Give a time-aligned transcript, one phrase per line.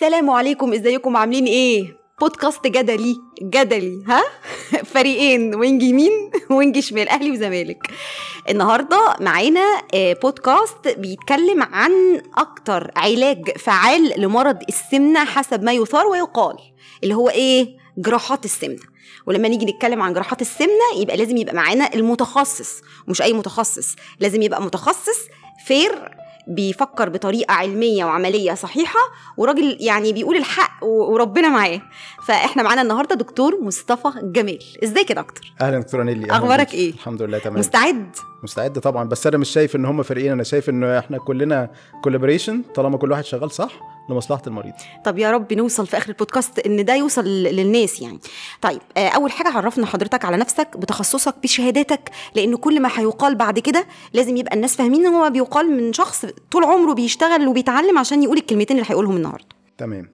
[0.00, 4.22] سلام عليكم ازيكم؟ عاملين إيه؟ بودكاست جدلي جدلي ها؟
[4.94, 7.90] فريقين وينج يمين وينج شمال أهلي وزمالك.
[8.48, 16.56] النهارده معانا آه، بودكاست بيتكلم عن أكتر علاج فعال لمرض السمنة حسب ما يثار ويقال
[17.02, 18.82] اللي هو إيه؟ جراحات السمنة.
[19.26, 24.42] ولما نيجي نتكلم عن جراحات السمنة يبقى لازم يبقى معانا المتخصص مش أي متخصص لازم
[24.42, 25.18] يبقى متخصص
[25.66, 26.18] fair
[26.48, 28.98] بيفكر بطريقة علمية وعملية صحيحة
[29.36, 31.80] وراجل يعني بيقول الحق وربنا معاه.
[32.26, 34.58] فإحنا معانا النهارده دكتور مصطفى جمال.
[34.84, 36.26] ازيك يا دكتور؟ أهلا دكتورة نيلي.
[36.56, 36.74] بيك.
[36.74, 37.58] إيه؟ الحمد لله تمام.
[37.58, 40.32] مستعد؟ مستعد طبعا بس أنا مش شايف إن هم فريقين.
[40.32, 41.70] أنا شايف إن إحنا كلنا
[42.02, 43.97] collaboration طالما كل واحد شغال صح.
[44.10, 44.72] لمصلحة المريض.
[45.04, 48.18] طب يا رب نوصل في آخر البودكاست إن ده يوصل للناس يعني.
[48.62, 53.58] طيب آه، أول حاجة عرفنا حضرتك على نفسك بتخصصك بشهاداتك لأن كل ما هيقال بعد
[53.58, 58.22] كده لازم يبقى الناس فاهمين إن هو بيقال من شخص طول عمره بيشتغل وبيتعلم عشان
[58.22, 59.46] يقول الكلمتين اللي هيقولهم النهارده.
[59.78, 60.12] تمام.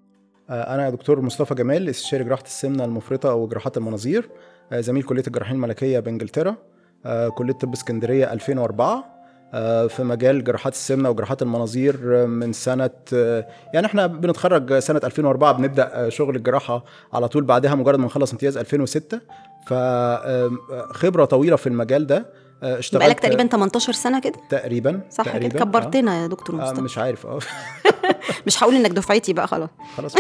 [0.51, 4.29] آه، أنا دكتور مصطفى جمال استشاري جراحة السمنة المفرطة وجراحات المناظير
[4.73, 6.57] آه، زميل كلية الجراحين الملكية بإنجلترا
[7.35, 9.14] كلية طب اسكندرية 2004 آه،
[9.89, 15.53] في مجال جراحات السمنة وجراحات المناظير آه، من سنة آه، يعني إحنا بنتخرج سنة 2004
[15.53, 19.21] بنبدأ آه، شغل الجراحة على طول بعدها مجرد ما نخلص امتياز 2006
[19.67, 22.17] فخبره طويلة في المجال ده.
[22.17, 26.61] آه، اشتغلت بقالك تقريبا 18 سنة كده؟ تقريبا صح كده؟ تقريبا كبرتنا يا دكتور آه.
[26.61, 26.81] آه مصطفى.
[26.83, 27.39] مش عارف آه.
[28.47, 29.69] مش هقول إنك دفعتي بقى خلاص.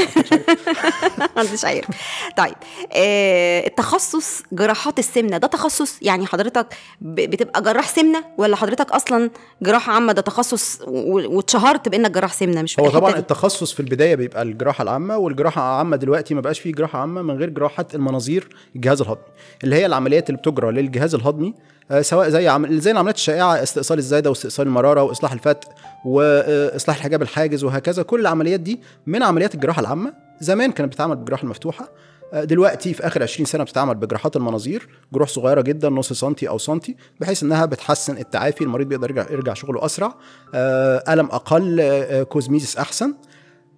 [1.36, 1.86] خلاص مش عارف.
[2.38, 2.54] طيب
[2.92, 6.66] آه التخصص جراحات السمنة ده تخصص يعني حضرتك
[7.00, 9.30] بتبقى جراح سمنة ولا حضرتك أصلا
[9.62, 13.16] جراحة عامة؟ ده تخصص واتشهرت بإنك جراح سمنة مش هو طبعا.
[13.16, 17.36] التخصص في البداية بيبقى الجراحة العامة والجراحة العامة دلوقتي ما بقاش فيه جراحة عامة من
[17.38, 19.24] غير جراحة المناظير الجهاز الهضمي
[19.64, 23.98] اللي هي العمليات اللي بتجرى للجهاز الهضمي آه، سواء زي عمل زي العمليات الشائعة استئصال
[23.98, 25.68] الزايدة واستئصال المرارة وإصلاح الفتق
[26.04, 28.02] وإصلاح الحجاب الحاجز وهكذا.
[28.02, 30.14] كل العمليات دي من عمليات الجراحة العامة.
[30.41, 31.88] زمان كانت بتتعمل بالجراحه المفتوحه
[32.32, 36.58] آه، دلوقتي في آخر 20 سنة بتتعمل بجراحات المناظير جروح صغيرة جدا نص سنتي أو
[36.58, 40.14] سنتي بحيث إنها بتحسن التعافي المريض بيقدر يرجع يرجع شغله أسرع.
[40.54, 43.14] آه، ألم أقل آه، آه، كوزميزيس أحسن.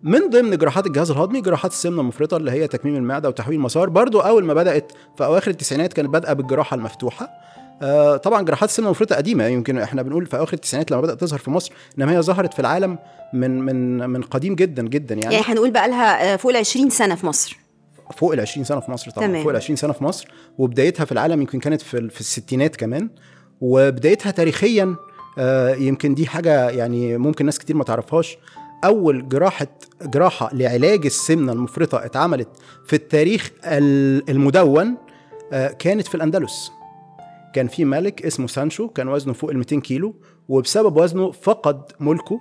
[0.03, 4.21] من ضمن جراحات الجهاز الهضمي جراحات السمنة المفرطة اللي هي تكميم المعدة وتحويل المسار برضو
[4.21, 7.29] أول ما بدأت في أواخر التسعينات كانت بادئة بالجراحة المفتوحة.
[7.83, 11.39] آه طبعا جراحات السمنة المفرطه قديمة يمكن إحنا بنقول في أواخر التسعينات لما بدأت تظهر
[11.39, 12.99] في مصر إنما هي ظهرت في العالم
[13.33, 16.91] من من من قديم جدا جدا يعني, يعني هنقول بقى لها آه، فوق ال 20
[16.91, 17.57] سنة في مصر.
[18.17, 19.43] فوق ال 20 سنة في مصر طبعا تمام.
[19.43, 20.29] فوق ال 20 سنة في مصر
[20.59, 23.09] وبدايتها في العالم يمكن كانت في في الستينات كمان
[23.61, 24.97] وبدايتها تاريخيا
[25.39, 28.39] آه، يمكن دي حاجة يعني ممكن ناس كتير ما تعرفهاش.
[28.85, 29.67] أول جراحة
[30.03, 32.49] جراحة لعلاج السمنة المفرطة اتعملت
[32.87, 34.95] في التاريخ ال- المدون
[35.53, 36.71] آه، كانت في الأندلس.
[37.55, 40.15] كان في ملك اسمه سانشو كان وزنه فوق ال 200 كيلو
[40.49, 42.41] وبسبب وزنه فقد ملكه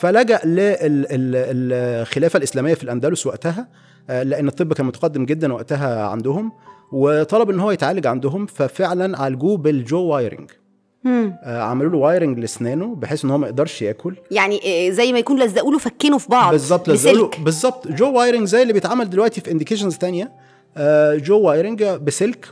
[0.00, 3.68] فلجأ للخلافة الإسلامية في الأندلس وقتها
[4.10, 6.52] آه، لأن الطب كان متقدم جدا وقتها عندهم
[6.92, 10.50] وطلب إن هو يتعالج عندهم ففعلا عالجوه بال jaw wiring.
[11.06, 14.16] آه، عملوا له wiring لاسنانه بحيث إن هو ما يقدرش ياكل.
[14.30, 17.88] يعني آه، زي ما يكون لزقوا له فكينه في بعض بالظبط لزقوا بالظبط.
[17.88, 20.24] jaw wiring زي اللي بيتعمل دلوقتي في indications تانية.
[20.24, 20.45] آه،
[21.16, 22.48] jaw wiring بسلك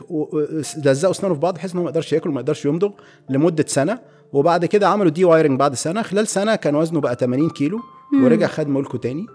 [0.85, 2.89] لزقوا اسنانه في بعض بحيث إن هو ما يقدرش ياكل وما يقدرش يمضغ
[3.29, 3.99] لمدة سنة.
[4.33, 6.01] وبعد كده عملوا de-wiring بعد سنة.
[6.01, 7.79] خلال سنة كان وزنه بقى 80 كيلو
[8.23, 9.25] ورجع خد ملكه تاني.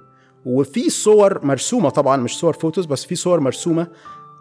[0.47, 3.87] وفي صور مرسومة طبعا مش صور photos بس في صور مرسومة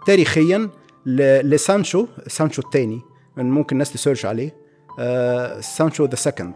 [0.08, 0.70] تاريخيا
[1.06, 3.02] لسانشو سانشو الثاني
[3.38, 4.56] ممكن الناس تسيرش عليه.
[5.00, 6.53] آه، سانشو the second.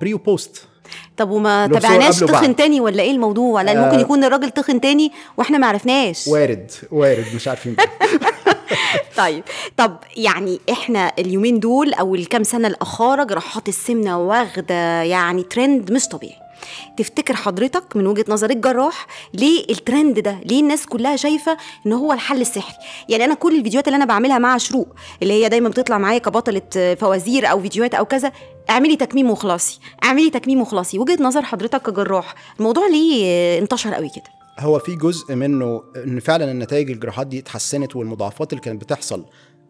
[0.00, 0.68] pre و post
[1.16, 2.20] طب وما تابعناش.
[2.20, 3.84] تخن تاني ولا إيه الموضوع لأن آه.
[3.84, 7.76] ممكن يكون الراجل تخن تاني وإحنا ما عرفناش وارد وارد مش عارفين
[9.16, 9.44] طيب
[9.76, 16.08] طب يعني إحنا اليومين دول أو الكام سنة الأخيرة جراحات السمنة واخدة يعني ترند مش
[16.08, 16.47] طبيعي
[16.96, 22.12] تفتكر حضرتك من وجهة نظر الجراح ليه الترند ده؟ ليه الناس كلها شايفة إن هو
[22.12, 22.76] الحل السحري؟
[23.08, 24.88] يعني أنا كل الفيديوهات اللي أنا بعملها مع شروق
[25.22, 28.32] اللي هي دايما بتطلع معايا كبطلة فوازير أو فيديوهات أو كذا
[28.70, 30.98] اعملي تكميم وخلاصي اعملي تكميم وخلاصي.
[30.98, 34.24] وجهة نظر حضرتك كجراح الموضوع ليه انتشر قوي كده؟
[34.58, 39.24] هو في جزء منه إن فعلا النتائج الجراحات دي اتحسنت والمضاعفات اللي كانت بتحصل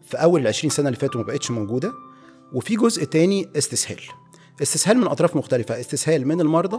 [0.08, 1.92] في أول ال 20 سنة اللي فاتوا ما بقتش موجودة
[2.52, 4.00] وفي جزء تاني استسهال.
[4.62, 6.78] استسهال من أطراف مختلفة استسهال من المرضى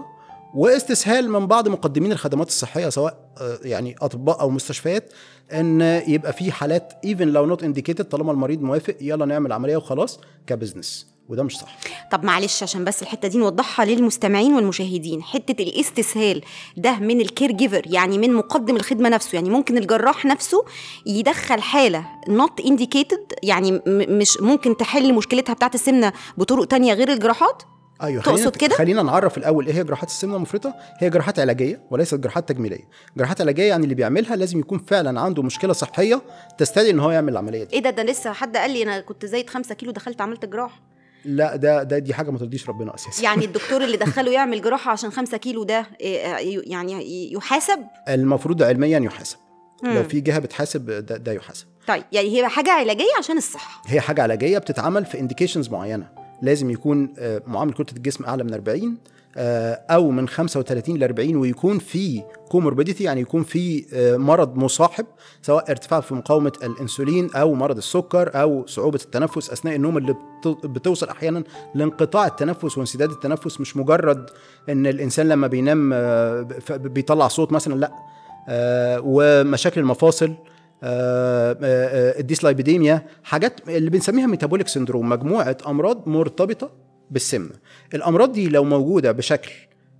[0.54, 5.14] واستسهال من بعض مقدمين الخدمات الصحية سواء آه، يعني أطباء أو مستشفيات
[5.54, 10.20] إن يبقى في حالات even لو not indicated طالما المريض موافق يلا نعمل عملية وخلاص
[10.48, 11.78] ك business وده مش صح.
[12.12, 15.24] طب معلش عشان بس الحتة دي نوضحها للمستمعين والمشاهدين.
[15.24, 16.42] حتة الاستسهال
[16.78, 19.36] ده من ال caregiver يعني من مقدم الخدمة نفسه.
[19.36, 20.66] يعني ممكن الجراح نفسه
[21.06, 27.64] يدخل حالة not indicated يعني مش ممكن تحل مشكلتها بتاعت السمنة بطرق تانية غير الجراحات؟
[28.02, 31.82] أيوه خلينا تقصد كده؟ خلينا نعرف الأول إيه هي جراحات السمنة المفرطة؟ هي جراحات علاجية
[31.92, 32.90] وليست جراحات تجميلية.
[33.18, 36.22] جراحات علاجية يعني اللي بيعملها لازم يكون فعلا عنده مشكلة صحية
[36.58, 37.74] تستدعي إن هو يعمل العملية دي.
[37.75, 40.88] إيه ده؟ ده لسه حد قال لي أنا كنت زايد 5 كيلو دخلت عملت جراحه
[41.25, 43.24] لا ده ده دي حاجة ما ترضيش ربنا أساسا.
[43.24, 47.80] يعني الدكتور اللي دخله يعمل جراحة عشان 5 كيلو ده إيه، يعني يحاسب؟
[48.10, 49.38] المفروض علميا يحاسب.
[49.83, 49.94] مم.
[49.94, 51.66] لو في جهة بتحاسب ده, ده يحاسب.
[51.88, 53.81] طيب يعني هي حاجة علاجية عشان الصحة.
[53.88, 56.10] هي حاجة علاجية بتتعمل في indications معينة.
[56.42, 61.36] لازم يكون آه، معامل كتلة الجسم أعلى من 40 آه، أو من 35 ل 40
[61.36, 65.06] ويكون في comorbidity يعني يكون في آه، مرض مصاحب
[65.41, 70.65] سواء ارتفاع في مقاومة الإنسولين أو مرض السكر أو صعوبة التنفس أثناء النوم اللي بت-
[70.65, 71.44] بتوصل أحيانا
[71.75, 74.30] لانقطاع التنفس وانسداد التنفس مش مجرد
[74.69, 77.91] إن الإنسان لما بينام آه، بيطلع صوت مثلا لأ.
[78.50, 80.33] آه، ومشاكل المفاصل
[80.83, 86.71] آه، آه، آه، ال dyslipidemia حاجات اللي بنسميها metabolic syndrome مجموعة أمراض مرتبطة
[87.12, 87.56] بالسمنة.
[87.94, 89.52] الأمراض دي لو موجودة بشكل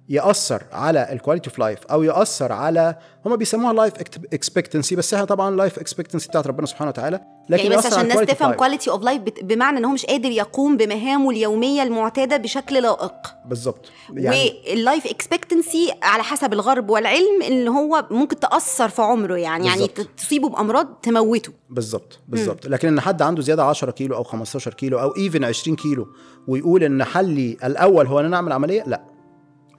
[0.10, 2.96] يأثر على ال quality of life أو يأثر على
[3.26, 3.94] هم بيسموها life
[4.34, 7.20] expectancy بس إحنا طبعا life expectancy بتاعت ربنا سبحانه وتعالى
[7.50, 8.54] لكن يعني بس عشان الناس تفهم.
[8.54, 13.12] quality of life بمعنى إن هو مش قادر يقوم بمهامه اليومية المعتادة بشكل لائق.
[13.46, 13.92] بالظبط.
[14.14, 19.66] يعني وال life expectancy على حسب الغرب والعلم إن هو ممكن تأثر في عمره يعني
[19.66, 20.08] يعني بالظبط.
[20.18, 21.52] تصيبه بأمراض تموته.
[21.70, 22.68] بالظبط بالظبط.
[22.68, 26.08] لكن إن حد عنده زيادة 10 كيلو أو 15 كيلو أو even 20 كيلو
[26.48, 29.19] ويقول إن حلي الأول هو إن أنا أعمل عملية لا.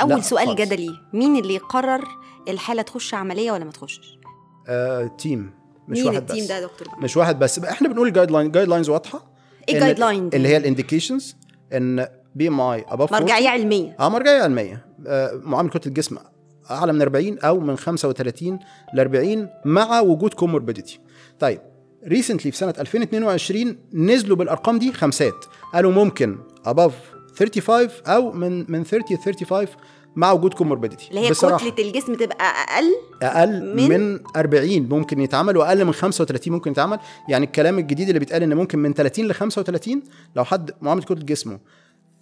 [0.03, 0.61] أول سؤال خالص.
[0.61, 0.91] جدلي.
[1.13, 2.05] مين اللي يقرر
[2.49, 4.19] الحالة تخش عملية ولا ما تخشش؟
[4.69, 5.51] آه team
[5.89, 6.49] مش مين واحد ال team بس.
[6.49, 7.59] ده يا دكتور؟ مش واحد بس.
[7.59, 9.31] بقى إحنا بنقول guideline guidelines واضحة.
[9.69, 11.37] إيه guideline اللي هي ال indications
[11.73, 13.97] إن BMI above مرجعية علمية.
[14.01, 14.87] آه مرجعية علمية.
[15.07, 16.17] آه معامل كتله الجسم
[16.71, 18.59] أعلى من 40 أو من 35
[18.95, 21.01] ل 40 مع وجود comorbidity
[21.41, 21.61] طيب
[22.07, 25.45] recently في سنة 2022 نزلوا بالأرقام دي خمسات.
[25.75, 26.95] قالوا ممكن above
[27.41, 29.67] 35 أو من من 30 ل 35
[30.17, 35.21] مع وجود comorbidity اللي هي كتلة الجسم تبقى أقل أقل من- من, من 40 ممكن
[35.21, 36.99] يتعمل وأقل من 35 ممكن يتعمل.
[37.29, 40.03] يعني الكلام الجديد اللي بيتقال إن ممكن من 30 ل 35
[40.37, 41.59] لو حد معامل كتلة جسمه.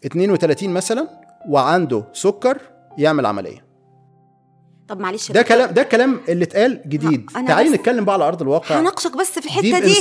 [0.07, 1.09] 32 مثلا
[1.49, 2.59] وعنده سكر
[2.99, 3.65] يعمل عملية.
[4.89, 5.43] طب معلش ده.
[5.43, 7.31] كلام ده كلام اللي اتقال جديد.
[7.49, 8.81] تعالي نتكلم بقى على أرض الواقع.
[8.81, 9.93] هناقشك بس في الحتة دي.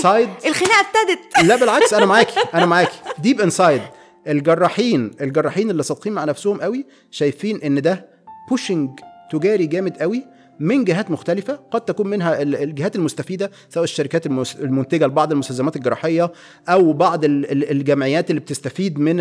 [0.46, 1.44] الخناقة ابتدت.
[1.48, 3.00] لا بالعكس أنا معاكي أنا معاكي.
[3.20, 3.82] deep inside
[4.28, 8.08] الجراحين الجراحين اللي صادقين مع نفسهم قوي شايفين إن ده
[8.50, 8.90] pushing
[9.32, 10.24] تجاري جامد قوي
[10.60, 14.26] من جهات مختلفة قد تكون منها ال- الجهات المستفيدة سواء الشركات
[14.60, 16.32] المنتجة لبعض المستلزمات الجراحية
[16.70, 19.16] أو بعض ال- ال- الجمعيات اللي بتستفيد من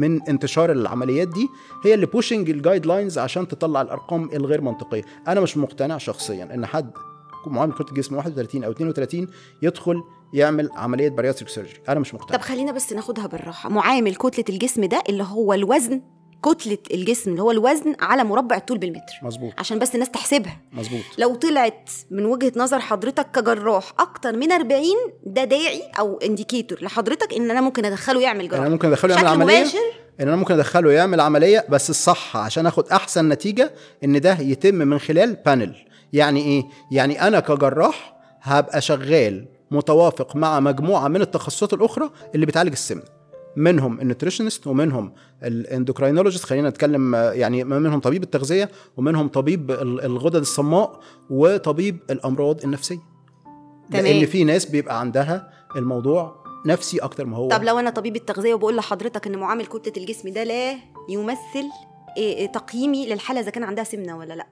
[0.00, 1.48] من انتشار العمليات دي
[1.84, 5.02] هي اللي pushing ال guidelines عشان تطلع الأرقام الغير منطقية.
[5.28, 6.90] أنا مش مقتنع شخصيا إن حد
[7.46, 9.26] معامل كتله جسم 31 أو 32
[9.62, 10.02] يدخل
[10.34, 12.36] يعمل عملية bariatric surgery أنا مش مقتنع.
[12.38, 13.68] طب خلينا بس ناخدها بالراحة.
[13.68, 16.02] معامل كتلة الجسم ده اللي هو الوزن
[16.44, 19.12] كتلة الجسم اللي هو الوزن على مربع الطول بالمتر.
[19.22, 19.52] مظبوط.
[19.58, 20.56] عشان بس الناس تحسبها.
[20.72, 21.00] مظبوط.
[21.18, 24.82] لو طلعت من وجهة نظر حضرتك كجراح أكتر من 40
[25.26, 29.26] ده داعي أو indicator لحضرتك إن أنا ممكن أدخله يعمل أنا جراحه ممكن أدخله يعمل
[29.28, 29.58] عملية.
[29.60, 29.78] مباشر؟
[30.20, 33.72] إن أنا ممكن أدخله يعمل عملية بس الصح عشان أخد أحسن نتيجة
[34.04, 35.76] إن ده يتم من خلال panel
[36.12, 36.62] يعني إيه؟
[36.92, 43.02] يعني أنا كجراح هبقى شغال متوافق مع مجموعة من التخصصات الأخرى اللي بتعالج السمنه
[43.56, 45.12] منهم ال nutritionist ومنهم
[45.44, 51.00] ال endocrinologist خلينا نتكلم آه، يعني منهم طبيب التغذية ومنهم طبيب ال- الغدد الصماء
[51.30, 52.98] وطبيب الأمراض النفسية.
[53.90, 54.04] تمام.
[54.04, 58.54] لأن في ناس بيبقى عندها الموضوع نفسي أكتر ما هو طب لو أنا طبيب التغذية
[58.54, 60.72] وبقول لحضرتك إن معامل كتلة الجسم ده لا
[61.08, 61.66] يمثل
[62.16, 64.46] إيه إيه تقييمي للحالة إذا كان عندها سمنة ولا لأ؟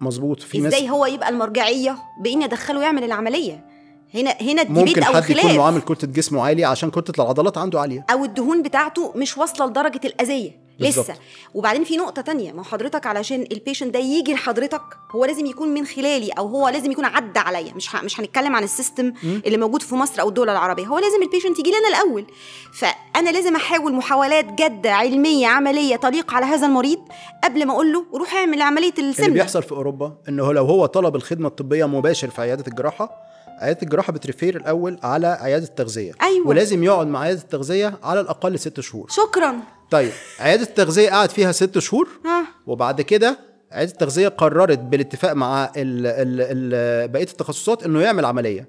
[0.00, 0.40] مظبوط.
[0.42, 3.71] في ناس إزاي هو يبقى المرجعية بإني أدخله يعمل العملية؟
[4.14, 7.80] هنا هنا ممكن الديبيت أو حد يكون معامل كتلة جسمه عالية عشان كتلة العضلات عنده
[7.80, 8.06] عالية.
[8.12, 10.62] أو الدهون بتاعته مش واصلة لدرجة الأذية.
[10.80, 11.04] بالظبط.
[11.04, 11.14] لسه
[11.54, 12.52] وبعدين في نقطة تانية.
[12.52, 16.68] ما حضرتك علشان ال patient ده يجي لحضرتك هو لازم يكون من خلالي أو هو
[16.68, 17.72] لازم يكون عدى عليا.
[17.74, 18.00] مش ه...
[18.04, 20.86] مش هنتكلم عن ال system اللي موجود في مصر أو الدول العربية.
[20.86, 22.26] هو لازم ال patient يجي لنا الأول.
[22.72, 27.00] فأنا لازم أحاول محاولات جادة علمية عملية تليق على هذا المريض
[27.44, 29.32] قبل ما أقول له روح اعمل عملية اللي السمنة.
[29.32, 34.12] بيحصل في أوروبا إنه لو هو طلب الخدمة الطبية مباشر في عيادة الجراحة عياده الجراحة
[34.12, 36.12] بت refer الأول على عياده التغذية.
[36.22, 36.48] أيوة.
[36.48, 39.06] ولازم يقعد مع عياده التغذية على الأقل ست شهور.
[39.10, 39.56] شكرا.
[39.90, 42.08] طيب عياده التغذية قعد فيها ست شهور؟
[42.66, 43.38] وبعد كده
[43.72, 48.68] عياده التغذية قررت بالاتفاق مع ال ال ال بقية التخصصات إنه يعمل عملية.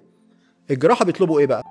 [0.71, 1.63] الجراحة بيطلبوا إيه بقى؟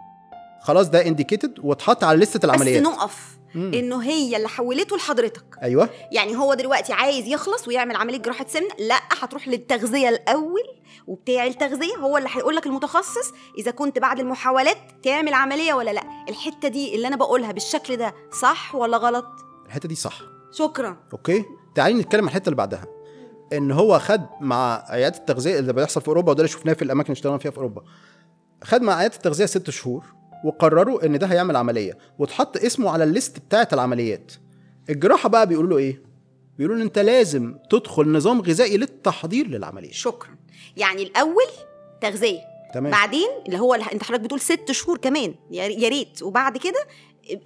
[0.62, 2.83] خلاص ده انديكيتد واتحط على لستة بس العمليات.
[2.83, 3.33] نقف.
[3.54, 5.45] إنه هي اللي حولته لحضرتك.
[5.62, 5.88] أيوه.
[6.12, 10.62] يعني هو دلوقتي عايز يخلص ويعمل عملية جراحة سمنه لا هتروح للتغذية الأول
[11.06, 16.02] وبتاع التغذية هو اللي هيقول لك المتخصص إذا كنت بعد المحاولات تعمل عملية ولا لأ.
[16.28, 19.26] الحتة دي اللي أنا بقولها بالشكل ده صح ولا غلط؟
[19.66, 20.21] الحتة دي صح.
[20.52, 20.97] شكرا.
[21.12, 21.44] okay؟
[21.75, 22.85] تعالي نتكلم عن الحتة اللي بعدها.
[23.52, 27.06] إن هو خد مع عيادة التغذية اللي بيحصل في أوروبا وده اللي شفناه في الأماكن
[27.06, 27.82] اللي اشتغلنا فيها في أوروبا.
[28.64, 30.04] خد مع عيادة التغذية ست شهور
[30.44, 34.32] وقرروا إن ده هيعمل عملية واتحط اسمه على ال list بتاعة العمليات.
[34.90, 36.12] الجراحة بقى بيقولوا له إيه؟
[36.62, 39.92] بيقولوا له أنت لازم تدخل نظام غذائي للتحضير للعملية.
[39.92, 40.37] شكرا.
[40.76, 41.47] يعني الأول
[42.00, 42.40] تغذية.
[42.75, 42.92] تمام.
[42.92, 45.35] بعدين اللي هو اللي أنت حضرتك بتقول ست شهور كمان.
[45.50, 46.23] يا ريت.
[46.23, 46.87] وبعد كده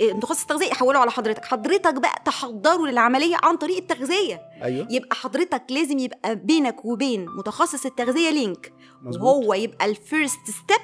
[0.01, 1.45] متخصص التغذيه يحوله على حضرتك.
[1.45, 4.43] حضرتك بقى تحضره للعملية عن طريق التغذية.
[4.63, 4.87] أيوه.
[4.91, 8.73] يبقى حضرتك لازم يبقى بينك وبين متخصص التغذية link
[9.03, 9.23] مظبوط.
[9.23, 10.81] وهو يبقى ال first step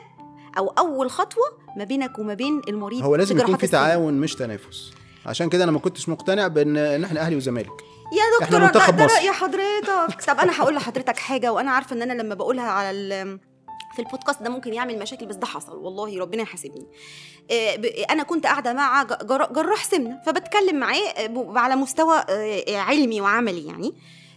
[0.59, 1.45] أو أول خطوة
[1.77, 3.67] ما بينك وما بين المريض هو لازم يكون في.
[3.67, 4.91] تعاون مش تنافس.
[5.27, 7.92] عشان كده أنا ما كنتش مقتنع بإن إن إحنا أهلي وزمالك.
[8.12, 9.14] يا دكتور ده, منتخب ده مصر.
[9.14, 10.23] رأي حضرتك.
[10.26, 13.40] طب أنا هقول لحضرتك حاجة وأنا عارفة إن أنا لما بقولها على ال-
[13.97, 15.76] في البودكاست ده ممكن يعمل مشاكل بس ده حصل.
[15.76, 16.87] والله ربنا يحاسبني.
[17.50, 17.75] آه،
[18.11, 19.02] أنا كنت قاعدة مع
[19.52, 21.00] جراح سمنة فبتكلم معاه
[21.59, 23.92] على مستوى آه، علمي وعملي يعني.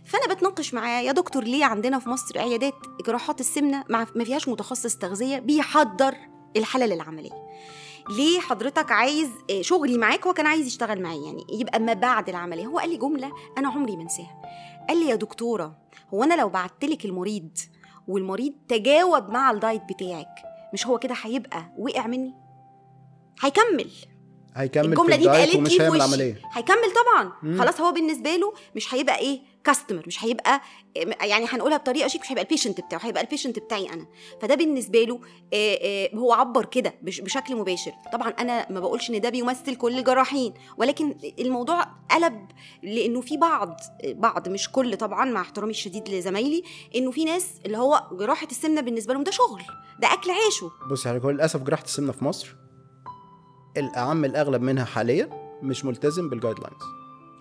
[0.05, 2.73] فأنا بتناقش معاه يا دكتور ليه عندنا في مصر عيادات
[3.07, 6.15] جراحات السمنة ما فيهاش متخصص تغذية بيحضر
[6.57, 7.31] الحالة للعمليه
[8.09, 12.29] ليه حضرتك عايز آه، شغلي معاك هو كان عايز يشتغل معايا؟ يعني يبقى ما بعد
[12.29, 12.65] العملية.
[12.65, 14.41] هو قال لي جملة أنا عمري ما انساها.
[14.89, 15.77] قال لي يا دكتورة
[16.13, 17.57] هو أنا لو بعتلك المريض
[18.07, 20.35] والمريض تجاوب مع ال diet بتاعك
[20.73, 22.33] مش هو كده هيبقى وقع مني؟
[23.41, 23.91] هيكمل.
[24.55, 26.41] هيكمل الجملة دي اتقالت ومش هيعمل عملية.
[26.53, 27.31] هيكمل طبعا.
[27.43, 27.59] مم.
[27.59, 30.61] خلاص هو بالنسبة له مش هيبقى إيه كاستمر مش هيبقى
[31.21, 34.05] يعني هنقولها بطريقة شيك مش هيبقى ال patient بتاعه هيبقى ال patient بتاعي أنا.
[34.41, 35.19] فده بالنسبة له
[36.19, 37.91] هو عبر كده بش- بشكل مباشر.
[38.13, 42.45] طبعا أنا ما بقولش إن ده بيمثل كل الجراحين ولكن الموضوع قلب
[42.83, 46.63] لأنه في بعض بعض مش كل طبعا مع احترامي الشديد لزمايلي
[46.95, 49.61] إنه في ناس اللي هو جراحة السمنة بالنسبة لهم ده شغل
[49.99, 50.71] ده أكل عيشه.
[50.91, 52.55] بص يعني للأسف جراحة السمنة في مصر
[53.77, 55.29] الأعم الأغلب منها حاليا
[55.61, 56.83] مش ملتزم بال guidelines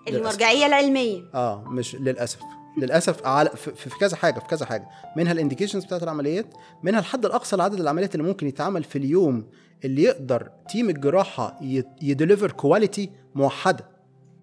[0.07, 1.23] المرجعية العلمية.
[1.33, 2.39] آه مش للأسف.
[2.77, 4.87] للأسف على في, كذا حاجة في كذا حاجة.
[5.17, 6.45] منها ال indications بتاعت العمليات
[6.83, 9.47] منها الحد الأقصى لعدد العمليات اللي ممكن يتعمل في اليوم
[9.85, 11.59] اللي يقدر team الجراحة
[12.01, 13.89] ي deliver quality موحدة.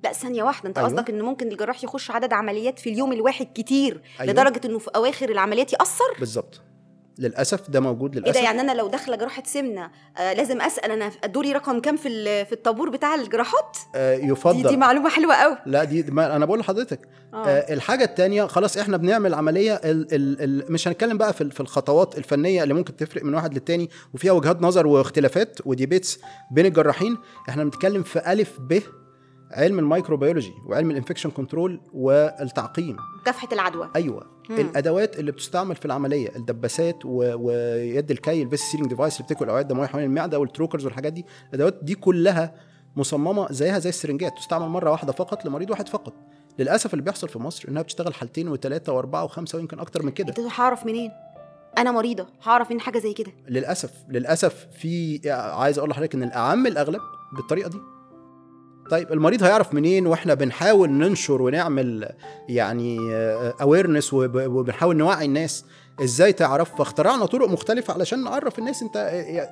[0.05, 0.69] لا ثانية واحدة.
[0.69, 0.91] أنت أيوة.
[0.91, 4.33] قصدك إن ممكن الجراح يخش عدد عمليات في اليوم الواحد كتير أيوة.
[4.33, 6.61] لدرجة إنه في أواخر العمليات يأثر؟ بالظبط.
[7.19, 8.39] للأسف ده موجود إيه للأسف.
[8.39, 12.45] ده يعني أنا لو داخلة جراحة سمنة آه لازم أسأل أنا دوري رقم كام في
[12.45, 14.69] في الطابور بتاع الجراحات؟ آه دي, يفضل.
[14.69, 17.09] دي معلومة حلوة قوي لا دي ما أنا بقول لحضرتك.
[17.35, 17.47] آه.
[17.47, 17.73] آه.
[17.73, 22.19] الحاجة التانية خلاص إحنا بنعمل عملية ال ال ال مش هنتكلم بقى في, في الخطوات
[22.19, 26.19] الفنية اللي ممكن تفرق من واحد للتاني وفيها وجهات نظر واختلافات و debates
[26.51, 27.19] بين الجراحين.
[27.49, 28.81] إحنا بنتكلم في ألف ب
[29.53, 32.97] علم ال microbiology وعلم ال infection control والتعقيم.
[33.21, 33.91] مكافحة العدوى.
[33.97, 34.27] أيوه.
[34.51, 34.59] مم.
[34.59, 37.35] الأدوات اللي بتستعمل في العملية الدباسات و...
[37.35, 41.13] ويد الكي ال vessel sealing device اللي بتكوي الاوعيه الدمويه حوالين المعدة وال trocars والحاجات
[41.13, 42.55] دي الأدوات دي كلها
[42.97, 46.13] مصممة زيها زي السرنجات تستعمل مرة واحدة فقط لمريض واحد فقط.
[46.59, 50.29] للأسف اللي بيحصل في مصر إنها بتشتغل حالتين وثلاثه وأربعة وخمسة ويمكن أكتر من كده.
[50.29, 51.11] أنت هعرف منين؟
[51.79, 53.33] أنا مريضة هعرف من حاجة زي كده.
[53.49, 57.01] للأسف للأسف في عايز أقول لحضرتك إن الأعم الأغلب
[57.33, 57.79] بالطريقة دي
[58.93, 62.09] طيب المريض هيعرف منين وإحنا بنحاول ننشر ونعمل
[62.49, 62.99] يعني
[63.61, 65.65] awareness وبنحاول نوعي الناس؟
[66.03, 68.95] إزاي تعرف؟ فاخترعنا طرق مختلفة علشان نعرف الناس انت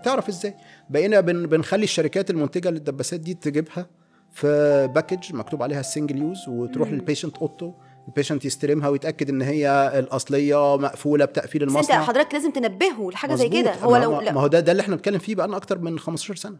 [0.04, 0.54] تعرف إزاي.
[0.90, 3.86] بقينا بن بنخلي الشركات المنتجة للدباسات دي تجيبها
[4.32, 6.88] في package مكتوب عليها ال single use وتروح.
[6.90, 7.74] لل patient أوضته.
[8.08, 12.02] ال patient يستلمها ويتأكد إن هي الأصلية مقفولة بتقفيل بس انت المصنع.
[12.02, 13.48] حضرتك لازم تنبهه لحاجة زي.
[13.48, 13.74] كده.
[13.74, 16.56] هو لو ما, هو ده ده اللي إحنا بنتكلم فيه بقى أكتر من 15 سنة.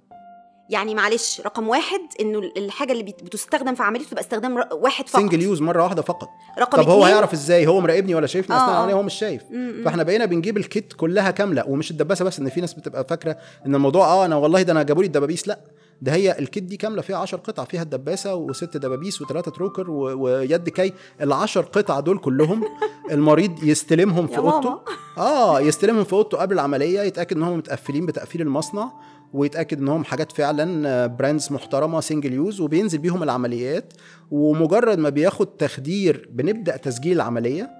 [0.71, 5.23] يعني معلش رقم واحد إنه الحاجة اللي بت- بتستخدم في عملية تبقى استخدام واحد فقط.
[5.23, 6.29] سنجل use مرة واحدة فقط.
[6.59, 8.77] رقم طب هو هيعرف إزاي؟ هو مراقبني ولا شايفني؟ اثناء آه، آه.
[8.77, 9.43] العملية هو مش شايف.
[9.51, 9.85] م- م.
[9.85, 13.37] فإحنا بقينا بنجيب ال kit كلها كاملة ومش الدباسة بس إن في ناس بتبقى فاكرة
[13.67, 15.59] إن الموضوع آه أنا والله ده أنا جابوا لي الدبابيس لأ.
[16.03, 19.91] ده هي ال kit دي كاملة فيها 10 قطع فيها الدباسة وست دبابيس وثلاثه trocar
[19.91, 20.23] و...
[20.23, 22.65] ويد كي ال 10 قطع دول كلهم
[23.13, 24.81] المريض يستلمهم في أوضته.
[25.19, 28.93] آه يستلمهم في أوضته قبل العملية يتأكد إن هم متقفلين بتقفيل المصنع
[29.33, 33.93] ويتأكد إن هم حاجات فعلا brands محترمة single use وبينزل بيهم العمليات.
[34.31, 37.80] ومجرد ما بياخد تخدير بنبدأ تسجيل العملية.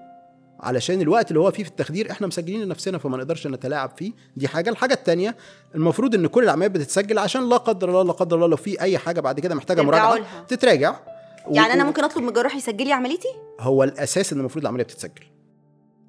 [0.61, 4.11] علشان الوقت اللي هو فيه في التخدير إحنا مسجلين لنفسنا فما نقدرش نتلاعب فيه.
[4.35, 4.69] دي حاجة.
[4.69, 5.35] الحاجة الثانية
[5.75, 8.97] المفروض إن كل العمليات بتتسجل عشان لا قدر الله لا قدر الله لو في أي
[8.97, 10.45] حاجة بعد كده محتاجة مراجعة لها.
[10.47, 10.95] تتراجع.
[11.47, 13.27] و- يعني أنا و- ممكن أطلب من الجراح يسجل لي عمليتي؟
[13.59, 15.23] هو الأساس إن المفروض العملية بتتسجل.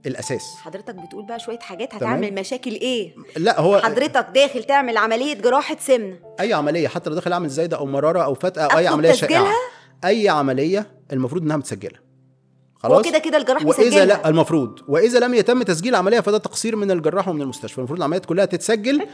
[0.06, 0.42] الأساس.
[0.62, 2.12] حضرتك بتقول بقى شوية حاجات تمام.
[2.12, 7.14] هتعمل مشاكل إيه؟ لا هو حضرتك داخل تعمل عملية جراحة سمنه أي عملية حتى لو
[7.16, 9.54] داخل أعمل زايدة أو مرارة أو فتقة أو أي عملية تسجيلها؟ شائعه
[10.04, 11.98] أي عملية المفروض إنها متسجلة.
[12.84, 14.78] هو كده كده الجراح وإذا مسجلها لا المفروض.
[14.88, 17.78] وإذا لم يتم تسجيل العملية فده تقصير من الجراح ومن المستشفى.
[17.78, 19.06] المفروض العمليات كلها تتسجل.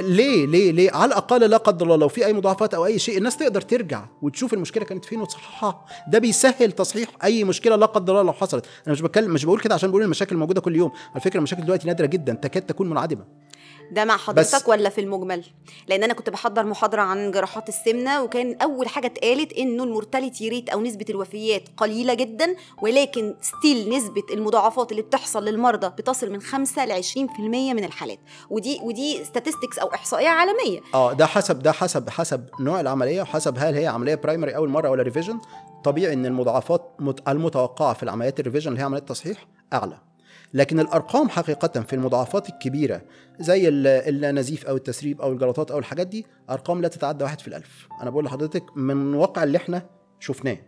[0.00, 3.18] ليه ليه ليه؟ على الأقل لا قدر الله لو في أي مضاعفات أو أي شيء
[3.18, 5.84] الناس تقدر ترجع وتشوف المشكلة كانت فين وتصححها.
[6.08, 8.66] ده بيسهل تصحيح أي مشكلة لا قدر الله لو حصلت.
[8.86, 10.92] أنا مش بتكلم مش بقول كده عشان بقول المشاكل موجودة كل يوم.
[11.12, 13.24] على فكرة المشاكل دلوقتي نادرة جدا تكاد تكون منعدمة.
[13.92, 15.44] ده مع حضرتك بس- ولا في المجمل؟
[15.88, 20.48] لأن أنا كنت بحضر محاضرة عن جراحات السمنة وكان أول حاجة اتقالت انه ال mortality
[20.48, 26.40] rate أو نسبة الوفيات قليلة جدا ولكن still نسبة المضاعفات اللي بتحصل للمرضى بتصل من
[26.42, 28.18] 5 ل 20% من الحالات.
[28.50, 30.80] ودي ودي statistics أو إحصائية عالمية.
[30.94, 34.90] آه ده حسب ده حسب حسب نوع العملية وحسب هل هي عملية primary أول مرة
[34.90, 35.40] ولا revision
[35.84, 39.98] طبيعي إن المضاعفات مت- المتوقعة في العمليات ال revision اللي هي عمليات تصحيح أعلى.
[40.54, 43.02] لكن الأرقام حقيقة في المضاعفات الكبيرة
[43.40, 47.48] زي ال- النزيف أو التسريب أو الجلطات أو الحاجات دي أرقام لا تتعدى واحد في
[47.48, 49.82] الألف أنا بقول لحضرتك من واقع اللي إحنا
[50.20, 50.58] شفناه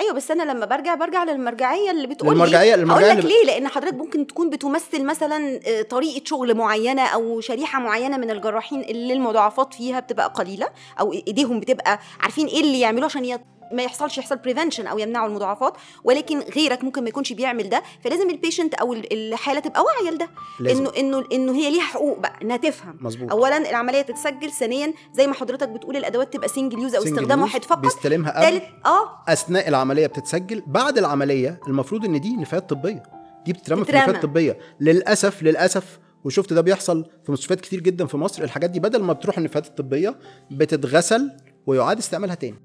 [0.00, 3.34] أيوه بس أنا لما برجع برجع للمرجعية اللي بتقول للمرجعية- لي المرجعية أقول لك اللي-
[3.44, 8.30] ليه لأن حضرتك ممكن تكون بتمثل مثلا آه، طريقة شغل معينة أو شريحة معينة من
[8.30, 10.68] الجراحين اللي المضاعفات فيها بتبقى قليلة
[11.00, 13.38] أو إيديهم بتبقى عارفين إيه اللي يعملوه عشان.
[13.72, 15.72] ما يحصلش يحصل prevention أو يمنعوا المضاعفات
[16.04, 20.10] ولكن غيرك ممكن ما يكونش بيعمل ده فلازم ال patient أو ال- الحالة تبقى واعية
[20.14, 20.28] لده.
[20.60, 22.98] إنه إنه إنه هي ليها حقوق بقى إنها تفهم.
[23.00, 23.30] مظبوط.
[23.32, 27.64] اولا العملية تتسجل ثانيا زي ما حضرتك بتقول الأدوات تبقى single use أو استخدام واحد
[27.64, 27.78] فقط.
[27.78, 29.22] بيستلمها قبل آه.
[29.28, 30.62] أثناء العملية بتتسجل.
[30.66, 33.02] بعد العملية المفروض إن دي نفايات طبية.
[33.46, 33.92] دي بتترمى في.
[33.92, 34.58] نفايات طبية.
[34.80, 39.12] للأسف للأسف وشفت ده بيحصل في مستشفيات كتير جدا في مصر الحاجات دي بدل ما
[39.12, 40.18] بتروح النفايات الطبية
[40.50, 41.30] بتتغسل
[41.66, 42.56] ويعاد استعمالها تاني.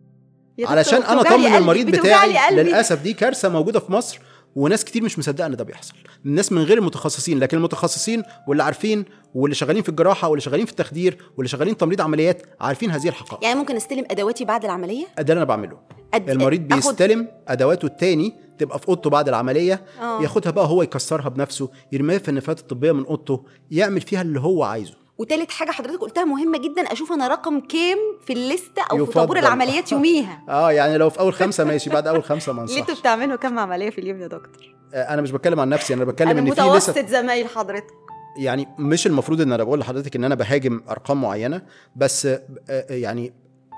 [0.63, 2.55] علشان أنا اطمن المريض بتاعي.
[2.55, 4.20] للأسف دي كارثة موجودة في مصر
[4.55, 5.93] وناس كتير مش مصدقة إن ده بيحصل.
[6.25, 10.72] الناس من غير المتخصصين لكن المتخصصين واللي عارفين واللي شغالين في الجراحة واللي شغالين في
[10.72, 13.43] التخدير واللي شغالين تمريض عمليات عارفين هذه الحقائق.
[13.43, 15.77] يعني ممكن أستلم أدواتي بعد العملية؟ ده اللي أنا بعمله.
[16.15, 20.22] أد- المريض بيستلم أدواته التاني تبقى في أوضته بعد العملية آه.
[20.22, 24.63] ياخدها بقى هو يكسرها بنفسه يرميها في النفايات الطبية من أوضته يعمل فيها اللي هو
[24.63, 25.00] عايزه.
[25.22, 29.13] وتالت حاجة حضرتك قلتها مهمة جدا أشوف أنا رقم كام في الليسته أو في يفضل.
[29.13, 30.44] طابور العمليات يوميها.
[30.50, 33.00] آه يعني لو في أول خمسة ماشي بعد أول خمسة ما ليه أنتوا أنصحش.
[33.00, 36.30] بتعملوا كام عملية في اليوم يا دكتور؟ آه، أنا مش بتكلم عن نفسي أنا بتكلم
[36.30, 37.94] أنا إن في متوسط زمايل حضرتك.
[38.38, 41.62] يعني مش المفروض إن أنا بقول لحضرتك إن أنا بهاجم أرقام معينة
[41.96, 43.34] بس آه، آه، يعني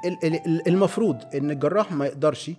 [0.06, 2.52] ال- ال- ال- المفروض إن الجراح ما يقدرش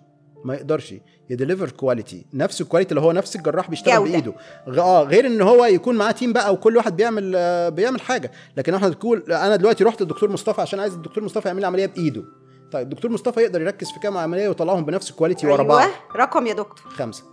[0.44, 0.94] ما يقدرش
[1.30, 4.10] ي deliver quality نفس ال quality اللي هو نفس الجراح بيشتغل جودة.
[4.10, 4.34] بإيده.
[4.82, 8.32] آه غير إن هو يكون معاه team بقى وكل واحد بيعمل آه، بيعمل حاجة.
[8.56, 11.86] لكن إحنا تقول أنا دلوقتي رحت الدكتور مصطفى عشان عايز الدكتور مصطفى يعمل لي عملية
[11.86, 12.24] بإيده.
[12.72, 15.78] طيب الدكتور مصطفى يقدر يركز في كام عملية ويطلعهم بنفس ال quality ورا بعض.
[15.80, 16.92] أيوه رقم يا دكتور.
[16.92, 17.24] خمسة.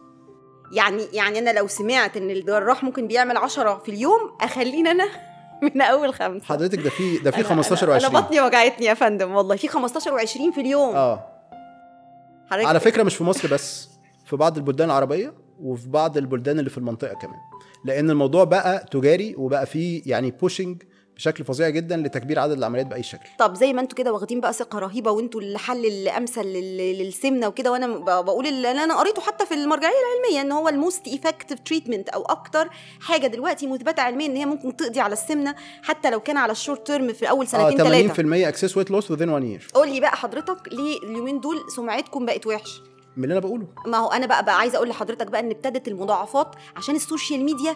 [0.71, 5.05] يعني يعني أنا لو سمعت إن الجراح ممكن بيعمل 10 في اليوم أخليني أنا
[5.75, 6.45] من أول خمسة.
[6.45, 9.55] حضرتك ده في ده في أنا- 15 أنا- و20 أنا بطني وجعتني يا فندم والله.
[9.55, 10.95] في 15 و20 في اليوم.
[10.95, 11.27] آه.
[12.51, 13.89] حضرتك على فكرة مش في مصر بس
[14.25, 17.39] في بعض البلدان العربية وفي بعض البلدان اللي في المنطقة كمان.
[17.85, 20.83] لأن الموضوع بقى تجاري وبقى فيه يعني pushing
[21.21, 23.29] بشكل فظيع جدا لتكبير عدد العمليات بأي شكل.
[23.37, 27.71] طب زي ما أنتوا كده واخدين بقى ثقة رهيبة وانتوا الحل الأمثل لل- للسمنة وكده
[27.71, 27.87] وأنا
[28.21, 32.21] بقول اللي أنا قريته حتى في المرجعية العلمية إن هو ال most effective treatment أو
[32.21, 32.69] أكتر
[33.01, 36.57] حاجة دلوقتي مثبتة علميا إن هي ممكن تقضي على السمنة حتى لو كان على ال
[36.57, 39.71] short term في أول آه سنتين ثلاثة 80% excess weight loss within 1 year.
[39.73, 42.81] قول لي بقى حضرتك ليه اليومين دول سمعتكم بقت وحش؟
[43.17, 43.67] من اللي أنا بقوله.
[43.87, 47.75] ما هو أنا بقى, بقى عايزة أقول لحضرتك بقى إن ابتدت المضاعفات عشان السوشيال ميديا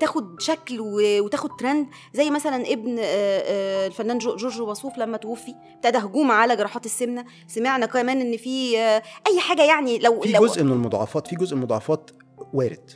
[0.00, 5.54] تاخد شكل وتاخد ترند زي مثلا ابن آه، آه، الفنان جو- جورج وسوف لما توفي
[5.74, 7.24] ابتدى هجوم على جراحات السمنة.
[7.48, 11.36] سمعنا كمان إن في آه، أي حاجة يعني لو في لو جزء من المضاعفات في
[11.36, 12.10] جزء من المضاعفات
[12.52, 12.90] وارد.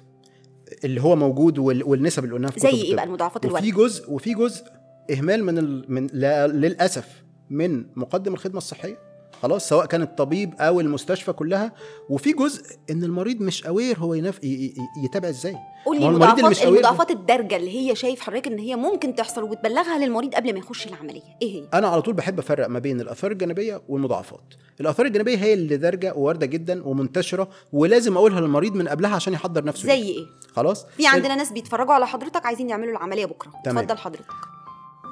[0.85, 2.94] اللي هو موجود وال- والنسب اللي قلناها في زي إيه.
[2.94, 4.64] بقى المضاعفات وفي الوارده جزء وفي جزء
[5.11, 5.85] إهمال من ال...
[5.92, 6.46] من لا...
[6.46, 7.09] للأسف
[7.51, 9.08] من مقدم الخدمة الصحية.
[9.42, 11.72] خلاص سواء كان الطبيب أو المستشفى كلها.
[12.09, 14.44] وفي جزء إن المريض مش اوير هو ينف...
[14.44, 14.46] ي...
[14.46, 14.74] ي...
[15.05, 15.57] يتابع إزاي.
[15.87, 20.53] قول لي المضاعفات الدارجة اللي هي شايف حضرتك إن هي ممكن تحصل وبتبلغها للمريض قبل
[20.53, 21.22] ما يخش العملية.
[21.42, 24.55] إيه هي؟ أنا على طول بحب أفرق ما بين الأثار الجانبية والمضاعفات.
[24.81, 29.64] الأثار الجانبية هي اللي دارجة وواردة جدا ومنتشرة ولازم أقولها للمريض من قبلها عشان يحضر
[29.64, 30.18] نفسه زي ليها.
[30.18, 33.53] إيه؟ خلاص؟ في عندنا ناس بيتفرجوا على حضرتك عايزين يعملوا العملية بكرة.
[33.64, 33.79] تمام.
[33.79, 34.48] اتفضل حضرتك.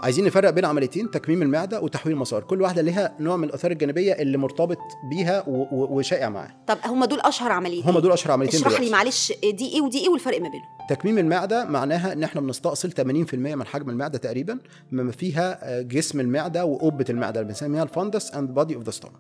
[0.02, 2.42] عايزين نفرق بين عمليتين تكميم المعدة وتحويل المسار.
[2.42, 4.78] كل واحدة ليها نوع من الأثار الجانبية اللي مرتبط
[5.10, 5.44] بيها.
[5.72, 6.56] وشائع معاها.
[6.66, 8.90] طب هم دول أشهر عمليتين؟ هم دول أشهر عمليتين اشرح لي.
[8.90, 13.34] معلش دي إيه ودي إيه والفرق ما بينهم؟ تكميم المعدة معناها إن إحنا بنستأصل 80%
[13.34, 14.58] من حجم المعدة تقريبا
[14.92, 18.90] مما فيها آه، جسم المعدة وقبة المعدة اللي بنسميها ال fundus and body of the
[18.90, 19.14] stomach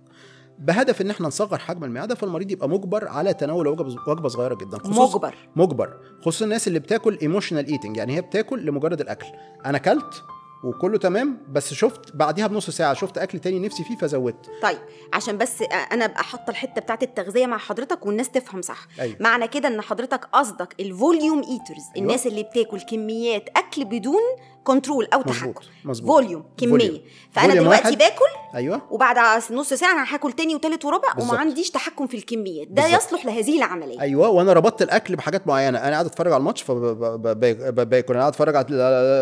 [0.58, 3.68] بهدف إن إحنا نصغر حجم المعدة فالمريض يبقى مجبر على تناول
[4.08, 4.78] وجبة صغيرة جدا.
[4.78, 5.34] خصوص مجبر.
[5.56, 5.96] مجبر.
[6.20, 9.26] خصوصا الناس اللي بتاكل emotional eating يعني هي بتاكل لمجرد الأكل.
[9.66, 10.22] أنا أكلت
[10.64, 14.50] وكله تمام بس شفت بعديها بنص ساعة شفت أكل تاني نفسي فيه فزودت.
[14.62, 14.78] طيب
[15.12, 18.86] عشان بس أنا أبقى حاطه الحتة بتاعت التغذية مع حضرتك والناس تفهم صح.
[19.00, 19.16] أيوه.
[19.20, 22.06] معنى كده إن حضرتك قصدك ال volume eaters أيوة.
[22.06, 24.22] الناس اللي بتاكل كميات أكل بدون
[24.66, 25.48] control أو تحكم.
[25.48, 25.64] مظبوط.
[25.84, 26.70] مظبوط volume كمية.
[26.70, 27.00] volume.
[27.32, 27.98] فأنا volume دلوقتي واحد.
[27.98, 28.82] باكل أيوه.
[28.90, 29.16] وبعد
[29.50, 31.32] نص ساعة أنا هاكل تاني وتالت ورابع بالظبط.
[31.32, 33.02] وما عنديش تحكم في الكميات ده بالظبط.
[33.02, 34.00] يصلح لهذه العملية.
[34.00, 35.78] أيوه وأنا ربطت الأكل بحاجات معينة.
[35.78, 38.66] أنا قاعد أتفرج على الماتش فباكل أنا قاعد أتفرج على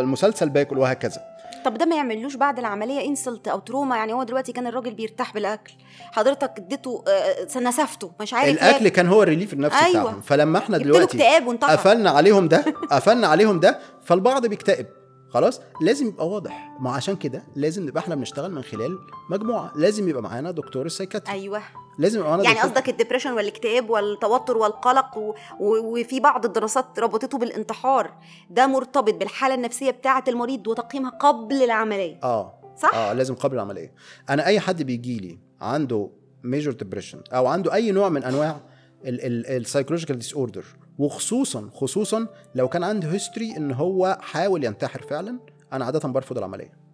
[0.00, 1.20] المسلسل باكل وهكذا.
[1.64, 5.34] طب ده ما يعملوش بعد العملية insult أو trauma يعني هو دلوقتي كان الراجل بيرتاح
[5.34, 5.72] بالأكل.
[6.12, 8.12] حضرتك اديته آه، نسفته.
[8.20, 8.88] مش عارف الأكل.
[8.88, 10.00] كان هو ال relief النفسي أيوة.
[10.02, 10.20] بتاعهم.
[10.20, 11.18] فلما إحنا دلوقتي
[11.62, 14.86] قفلنا عليهم ده قفلنا عليهم ده فالبعض بيكتئب.
[15.34, 16.76] خلاص؟ لازم يبقى واضح.
[16.80, 18.98] ما عشان كده لازم نبقى إحنا بنشتغل من خلال
[19.30, 19.72] مجموعة.
[19.76, 21.62] لازم يبقى معانا دكتور ال psychiatry أيوه.
[21.98, 25.34] لازم يبقى معانا يعني قصدك ال depression والاكتئاب والتوتر والقلق و...
[25.60, 26.00] و...
[26.00, 28.14] وفي بعض الدراسات ربطته بالانتحار.
[28.50, 32.20] ده مرتبط بالحالة النفسية بتاعة المريض وتقييمها قبل العملية.
[32.22, 32.54] آه.
[32.76, 33.92] صح؟ آه لازم قبل العملية.
[34.30, 36.10] أنا أي حد بيجي لي عنده
[36.42, 38.60] major depression أو عنده أي نوع من أنواع
[39.04, 40.64] ال psychological disorder
[40.98, 45.38] وخصوصا خصوصا لو كان عنده history إن هو حاول ينتحر فعلا
[45.72, 46.84] أنا عاده برفض العملية.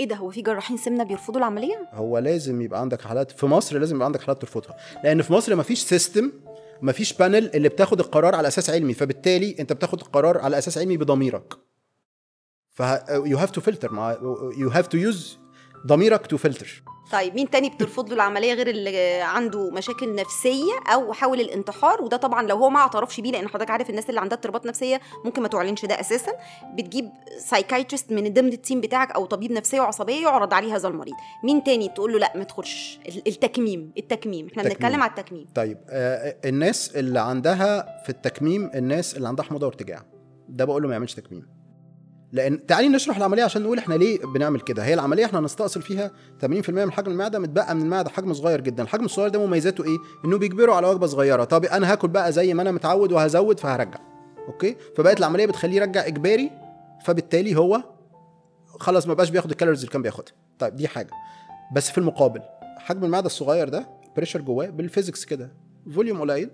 [0.00, 3.78] إيه ده هو في جراحين سمنة بيرفضوا العملية؟ هو لازم يبقى عندك حالات في مصر
[3.78, 4.76] لازم يبقى عندك حالات ترفضها.
[5.04, 6.32] لأن في مصر مفيش system
[6.82, 10.96] مفيش panel اللي بتاخد القرار على أساس علمي فبالتالي أنت بتاخد القرار على أساس علمي
[10.96, 11.54] بضميرك.
[12.70, 13.90] ف you have to filter
[14.58, 15.38] you have to use
[15.86, 21.12] ضميرك to filter طيب مين تاني بترفض له العملية غير اللي عنده مشاكل نفسية أو
[21.12, 24.36] حاول الانتحار؟ وده طبعا لو هو ما اعترفش بيه لأن حضرتك عارف الناس اللي عندها
[24.38, 26.32] اضطرابات نفسية ممكن ما تعلنش ده أساسا.
[26.74, 31.14] بتجيب psychiatrist من ضمن ال team بتاعك أو طبيب نفسية وعصبية يعرض عليه هذا المريض.
[31.44, 34.46] مين تاني تقول له لا ما تدخلش التكميم التكميم.
[34.46, 34.62] إحنا.
[34.62, 35.46] بنتكلم على التكميم.
[35.54, 40.02] طيب آه الناس اللي عندها في التكميم الناس اللي عندها حموضة وارتجاع
[40.48, 41.59] ده بقول له ما يعملش تكميم.
[42.32, 44.84] لأن تعالي نشرح العملية عشان نقول إحنا ليه بنعمل كده.
[44.84, 46.10] هي العملية إحنا هنستأصل فيها
[46.42, 48.82] 80% من حجم المعدة متبقى من المعدة حجم صغير جدا.
[48.82, 51.44] الحجم الصغير ده مميزاته إيه؟ إنه بيجبره على وجبة صغيرة.
[51.44, 53.98] طب أنا هاكل بقى زي ما أنا متعود وهزود فهرجع.
[54.48, 56.50] okay؟ فبقت العملية بتخليه يرجع إجباري
[57.04, 57.82] فبالتالي هو
[58.68, 60.32] خلاص ما بقاش بياخد ال calories اللي كان بياخدها.
[60.58, 61.10] طيب دي حاجة.
[61.74, 62.40] بس في المقابل
[62.78, 65.52] حجم المعدة الصغير ده pressure جواه بال physics كده.
[65.94, 66.50] volume قليل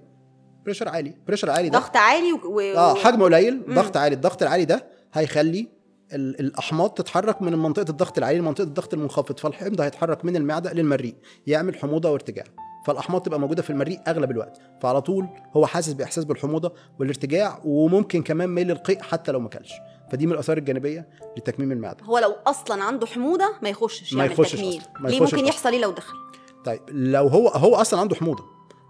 [0.65, 1.15] pressure عالي.
[1.27, 2.61] pressure عالي ده ضغط عالي و...
[2.61, 3.63] آه حجم قليل.
[3.75, 4.15] ضغط عالي.
[4.15, 5.69] الضغط العالي ده هيخلي
[6.13, 11.15] ال- الأحماض تتحرك من منطقة الضغط العالي لمنطقة الضغط المنخفض فالحمض هيتحرك من المعدة للمريء
[11.47, 12.45] يعمل حموضة وارتجاع
[12.87, 18.23] فالأحماض تبقى موجودة في المريء أغلب الوقت فعلى طول هو حاسس بإحساس بالحموضة والارتجاع وممكن
[18.23, 19.73] كمان ميل للقيء حتى لو ما كلش.
[20.13, 22.05] فدي من الآثار الجانبية لتكميم المعدة.
[22.05, 24.81] هو لو أصلا عنده حموضة ما يخشش ما يعمل يخشش تكميم.
[25.01, 25.47] ليه ممكن.
[25.47, 26.17] يحصل إيه لو دخل؟
[26.65, 28.45] طيب لو هو هو أصلا عنده حموضة.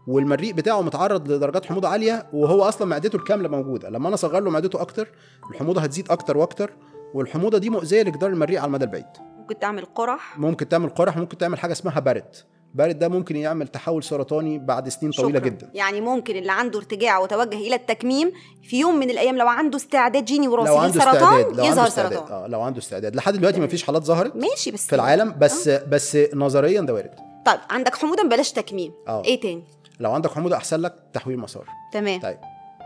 [0.07, 3.89] والمريء بتاعه متعرض لدرجات حموضة عالية وهو أصلا معدته الكاملة موجودة.
[3.89, 5.09] لما أنا اصغر له معدته أكتر
[5.51, 6.71] الحموضة هتزيد أكتر وأكتر
[7.15, 9.07] والحموضة دي مؤذية لجدار المريء على المدى البعيد.
[9.39, 12.37] ممكن تعمل قرح؟ ممكن تعمل قرح ممكن تعمل حاجة اسمها بارد.
[12.75, 15.49] بارد ده ممكن يعمل تحول سرطاني بعد سنين طويلة شكراً.
[15.51, 15.71] جدا.
[15.75, 20.25] يعني ممكن اللي عنده ارتجاع وتوجه إلى التكميم في يوم من الأيام لو عنده استعداد
[20.25, 22.33] جيني وراثي لو عنده للسرطان استعداد لو يظهر سرطان.
[22.33, 23.17] آه لو عنده استعداد.
[23.17, 27.15] لحد دلوقتي ما فيش حالات ظهرت ماشي بس في العالم بس بس نظريا ده وارد.
[27.47, 28.93] طيب عندك حموضة بلاش تكميم.
[29.09, 29.25] آه.
[29.25, 29.65] إيه تاني؟
[30.01, 31.67] لو عندك حموضة أحسن لك تحويل مسار.
[31.93, 32.21] تمام.
[32.21, 32.39] طيب.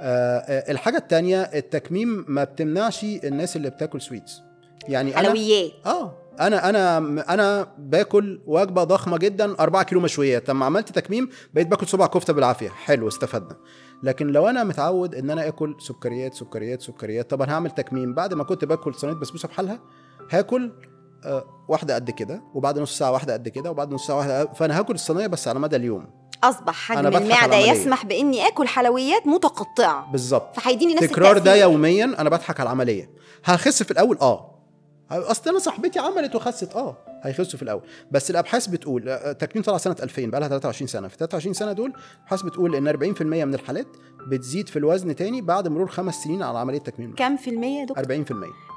[0.02, 4.42] آه آه، الحاجة الثانية التكميم ما بتمنعش الناس اللي بتاكل sweets
[4.88, 5.70] يعني حلويات.
[5.86, 6.98] آه أنا أنا
[7.34, 10.48] أنا باكل وجبة ضخمة جدا 4 كيلو مشويات.
[10.50, 12.68] لما عملت تكميم بقيت باكل صبع كفتة بالعافية.
[12.68, 13.56] حلو استفدنا.
[14.02, 18.14] لكن لو أنا متعود إن أنا آكل سكريات سكريات سكريات طب أنا هعمل تكميم.
[18.14, 19.80] بعد ما كنت باكل صينية بسبوسة بحالها
[20.30, 20.72] هاكل
[21.24, 24.78] آه واحدة قد كده وبعد نص ساعة واحدة قد كده وبعد نص ساعة واحدة فأنا
[24.78, 26.06] هاكل الصينية بس على مدى اليوم.
[26.44, 27.56] أصبح حجم المعدة.
[27.56, 30.12] يسمح بإني آكل حلويات متقطعة.
[30.12, 30.60] بالظبط.
[30.60, 31.54] فهيديني نفس تكرار ده.
[31.54, 33.10] يوميا أنا بضحك على العملية.
[33.44, 34.46] هخس في الأول؟ آه.
[35.10, 36.96] أصل أنا صاحبتي عملت وخست آه.
[37.22, 37.82] هيخسوا في الأول.
[38.10, 41.08] بس الأبحاث بتقول آه، تكميم طلع سنة 2000 بقى لها 23 سنة.
[41.08, 43.86] في 23 سنة دول الأبحاث بتقول إن 40% من الحالات
[44.28, 47.14] بتزيد في الوزن تاني بعد مرور خمس سنين على عملية تكميم.
[47.14, 48.69] كام في المية يا دكتور؟ 40%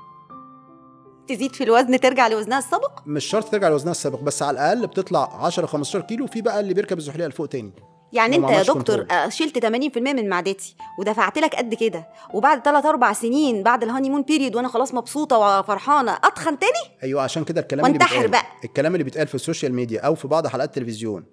[1.27, 5.45] تزيد في الوزن ترجع لوزنها السابق مش شرط ترجع لوزنها السابق بس على الأقل بتطلع
[5.45, 7.71] 10 15 كيلو في بقى اللي بيركب الزحليقة لفوق تاني
[8.13, 9.11] يعني أنت يا دكتور كنترول.
[9.11, 14.09] آه، شلت 80% من معدتي ودفعت لك قد كده وبعد 3 4 سنين بعد ال
[14.09, 18.43] honeymoon period وأنا خلاص مبسوطة وفرحانة أتخن تاني أيوه عشان كده الكلام اللي بيتقال بقى.
[18.65, 21.25] الكلام اللي بيتقال في السوشيال ميديا أو في بعض حلقات التلفزيون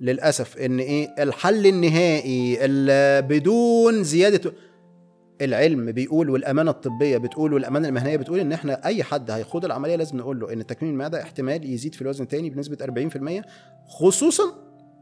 [0.00, 4.52] للأسف إن إيه الحل النهائي ال- بدون زيادة
[5.42, 10.16] العلم بيقول والأمانة الطبية بتقول والأمانة المهنية بتقول إن إحنا أي حد هيخوض العملية لازم
[10.16, 12.76] نقول له إن تكميم المعده احتمال يزيد في الوزن تاني بنسبة
[13.40, 13.44] 40%
[13.88, 14.44] خصوصا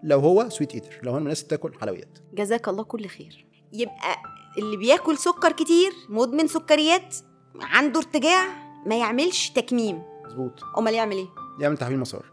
[0.02, 2.18] لو هو sweet eater لو هو من الناس بتاكل حلويات.
[2.34, 3.46] جزاك الله كل خير.
[3.72, 4.16] يبقى
[4.58, 7.16] اللي بياكل سكر كتير مدمن سكريات
[7.60, 8.44] عنده ارتجاع
[8.86, 10.02] ما يعملش تكميم.
[10.26, 10.52] مظبوط.
[10.78, 11.26] أمال يعمل إيه؟
[11.60, 12.24] يعمل تحويل مسار.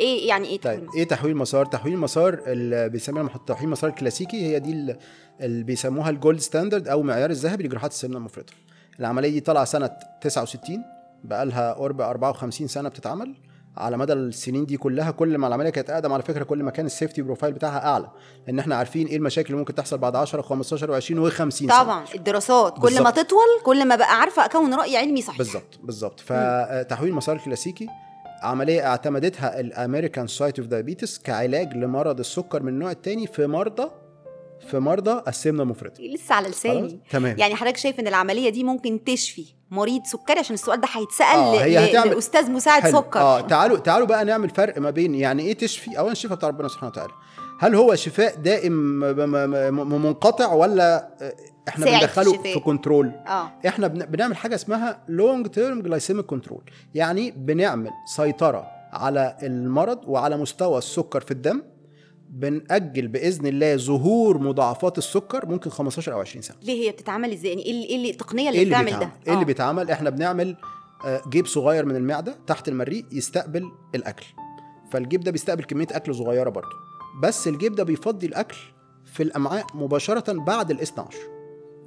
[0.00, 4.46] إيه يعني إيه طيب تحويل إيه تحويل مسار تحويل مسار اللي بيسميها تحويل مسار الكلاسيكي
[4.46, 4.98] هي دي ال-
[5.40, 8.52] اللي بيسموها ال gold standard أو معيار الذهبي لجراحات السمنة المفرطة.
[9.00, 10.84] العملية دي طالعة سنة 69
[11.24, 13.34] بقى لها قرب 54 سنة بتتعمل.
[13.76, 16.86] على مدى السنين دي كلها كل ما العملية كانت أقدم على فكرة كل ما كان
[16.86, 18.10] ال safety profile بتاعها أعلى
[18.46, 21.82] لأن إحنا عارفين إيه المشاكل اللي ممكن تحصل بعد 10 و15 و20 و50 سنة.
[21.82, 23.10] طبعا الدراسات كل ما.
[23.10, 25.38] تطول كل ما بقى عارفة أكون رأي علمي صحيح.
[25.38, 26.20] بالظبط بالظبط.
[26.20, 27.86] فتحويل المسار الكلاسيكي
[28.42, 33.90] عملية اعتمدتها ال American Society of Diabetes كعلاج لمرض السكر من النوع الثاني في مرضى
[34.70, 36.02] في مرضى السمنة المفرطة.
[36.02, 37.00] لسه على لساني.
[37.10, 37.36] تمام.
[37.38, 41.64] يعني حضرتك شايف إن العملية دي ممكن تشفي مريض سكري؟ عشان السؤال ده هيتسأل آه،
[41.64, 42.92] هي هتعمل- لأستاذ مساعد حلو.
[42.92, 43.20] سكر.
[43.20, 46.68] آه تعالوا تعالوا بقى نعمل فرق ما بين يعني إيه تشفي اولا الشفاء بتاع ربنا
[46.68, 47.12] سبحانه وتعالى.
[47.60, 48.72] هل هو شفاء دائم
[49.72, 51.34] منقطع ولا آه،
[51.68, 52.42] إحنا بندخله.
[52.42, 53.52] في control آه.
[53.66, 56.62] إحنا بن- بنعمل حاجة اسمها long term glycemic control
[56.94, 61.62] يعني بنعمل سيطرة على المرض وعلى مستوى السكر في الدم.
[62.30, 66.56] بنأجل بإذن الله ظهور مضاعفات السكر ممكن 15 أو 20 سنة.
[66.62, 69.04] ليه هي بتتعمل إزاي؟ يعني إيه اللي- إيه اللي التقنيه اللي, إيه اللي بتعمل بيتعمل؟
[69.06, 69.46] ده إيه اللي آه.
[69.46, 70.56] بيتعمل؟ إحنا بنعمل
[71.06, 74.26] آه، جيب صغير من المعدة تحت المريء يستقبل الأكل.
[74.90, 76.68] فالجيب ده بيستقبل كمية أكل صغيرة برضه.
[77.22, 78.56] بس الجيب ده بيفضي الأكل
[79.04, 81.28] في الأمعاء مباشرة بعد الاثنى عشر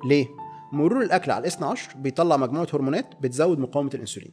[0.05, 0.27] ليه؟
[0.73, 4.31] مرور الأكل على الاثنى عشر بيطلع مجموعة هرمونات بتزود مقاومة الإنسولين.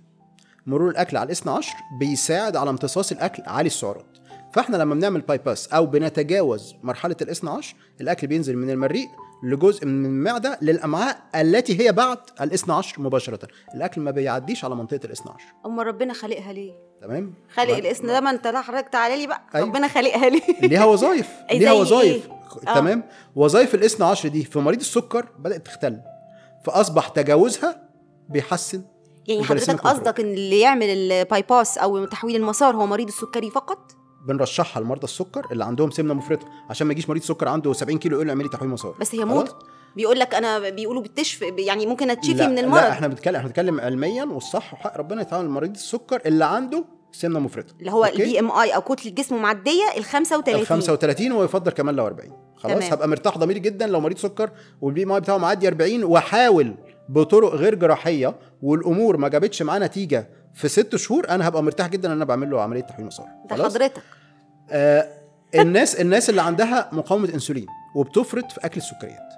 [0.66, 4.18] مرور الأكل على الاثنى عشر بيساعد على امتصاص الأكل عالي السعرات.
[4.52, 9.08] فإحنا لما بنعمل bypass أو بنتجاوز مرحلة الاثنى عشر الأكل بينزل من المريء
[9.42, 13.48] لجزء من المعدة للأمعاء التي هي بعد الاثنى عشر مباشرة.
[13.74, 16.72] الأكل ما بيعديش على منطقة الاثنى عشر امال ربنا خالقها ليه؟
[17.02, 19.42] تمام؟ خالق الاسم ده ما انت لا حضرتك تعالى لي بقى.
[19.54, 19.66] أيوة.
[19.66, 22.28] ربنا خالقها ليه؟ ليها وظائف زي ليها إيه؟ وظائف
[22.68, 22.74] آه.
[22.74, 23.02] تمام؟
[23.36, 26.00] وظائف الاثنى عشر دي في مريض السكر بدأت تختل.
[26.64, 27.88] فأصبح تجاوزها
[28.28, 28.82] بيحسن
[29.28, 29.80] يعني حضرتك.
[29.80, 33.95] قصدك إن اللي يعمل ال bypass أو تحويل المسار هو مريض السكري فقط؟
[34.26, 36.46] بنرشحها لمرضى السكر اللي عندهم سمنة مفرطة.
[36.70, 39.24] عشان ما يجيش مريض سكر عنده 70 كيلو يقول له اعملي تحويل مسار بس هي؟
[39.24, 39.52] موضه
[39.96, 42.80] بيقول لك أنا بيقولوا بتشفي يعني ممكن اتشفي من المرض.
[42.82, 47.38] لا إحنا بنتكلم إحنا بنتكلم علميا والصح وحق ربنا يتعامل مريض السكر اللي عنده سمنة
[47.38, 47.74] مفرطة.
[47.80, 52.06] اللي هو؟ ال BMI أو كتلة جسمه معديه ال 35 ال 35 ويفضل كمان لو
[52.06, 52.92] 40 خلاص؟ تمام.
[52.92, 56.74] هبقى مرتاح ضميري جدا لو مريض سكر وال BMI بتاعه معدي 40 واحاول
[57.08, 62.08] بطرق غير جراحية والأمور ما جابتش معاه نتيجة في ست شهور أنا هبقى مرتاح جدا
[62.08, 64.02] إن أنا بعمل له عملية تحويل مسار ده حضرتك.
[64.70, 65.08] آه
[65.54, 67.66] الناس الناس اللي عندها مقاومة إنسولين
[67.96, 69.32] وبتفرط في أكل السكريات.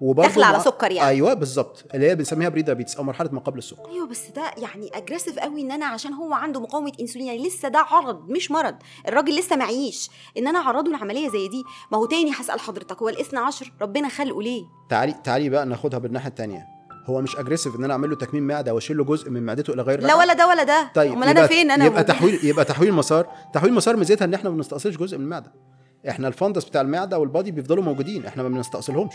[0.00, 1.08] وبرضه داخلة على سكر يعني.
[1.08, 1.84] أيوه بالظبط.
[1.94, 3.88] اللي هي بنسميها prediabetes أو مرحلة ما قبل السكر.
[3.88, 7.68] أيوه بس ده يعني aggressive قوي إن أنا عشان هو عنده مقاومة إنسولين يعني لسه
[7.68, 8.74] ده عرض مش مرض.
[9.08, 10.10] الراجل لسه معيش.
[10.38, 14.08] إن أنا أعرضه لعملية زي دي ما هو تاني هسأل حضرتك هو الإثنى عشر؟ ربنا
[14.08, 16.75] خلقه ليه؟ تعالي تعالي بقى ناخدها بالناحية الثانية
[17.06, 19.82] هو مش aggressive إن أنا أعمل له تكميم معدة وأشيل له جزء من معدته إلى
[19.82, 20.90] غير لا؟ ولا ده ولا ده.
[20.94, 23.26] طيب أمال أنا فين؟ أنا يبقى؟ تحويل يبقى تحويل مسار.
[23.54, 25.52] تحويل مسار ميزتها إن إحنا ما بنستأصلش جزء من المعدة.
[26.08, 29.14] إحنا ال fundus بتاع المعدة وال body بيفضلوا موجودين إحنا ما بنستأصلهمش.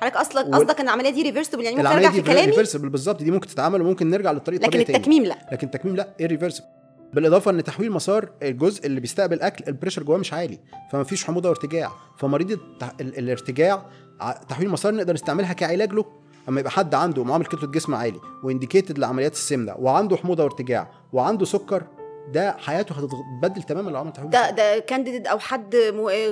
[0.00, 3.30] حضرتك أصلا قصدك إن العملية دي reversible يعني ممكن أرجع في كلامي؟ reversible بالظبط دي
[3.30, 4.80] ممكن تتعمل وممكن نرجع للطريق لكن.
[4.80, 5.36] التكميم لا.
[5.52, 6.62] لكن التكميم لا irreversible.
[7.14, 10.58] بالإضافة إن تحويل مسار الجزء اللي بيستقبل أكل ال pressure جواه مش عالي
[10.92, 11.92] فما فيش حموضة وارتجاع.
[12.18, 12.58] فمريض.
[13.00, 13.86] الارتجاع
[14.48, 16.04] تحويل مسار نقدر نستعملها كعلاج له.
[16.48, 20.90] أما يبقى حد عنده معامل كتلة جسم عالي و indicated لعمليات السمنة وعنده حموضة وارتجاع
[21.12, 21.82] وعنده سكر
[22.32, 24.50] ده حياته هتتبدل تماما لو عمل تحويل ده.
[24.50, 25.76] ده candidate أو حد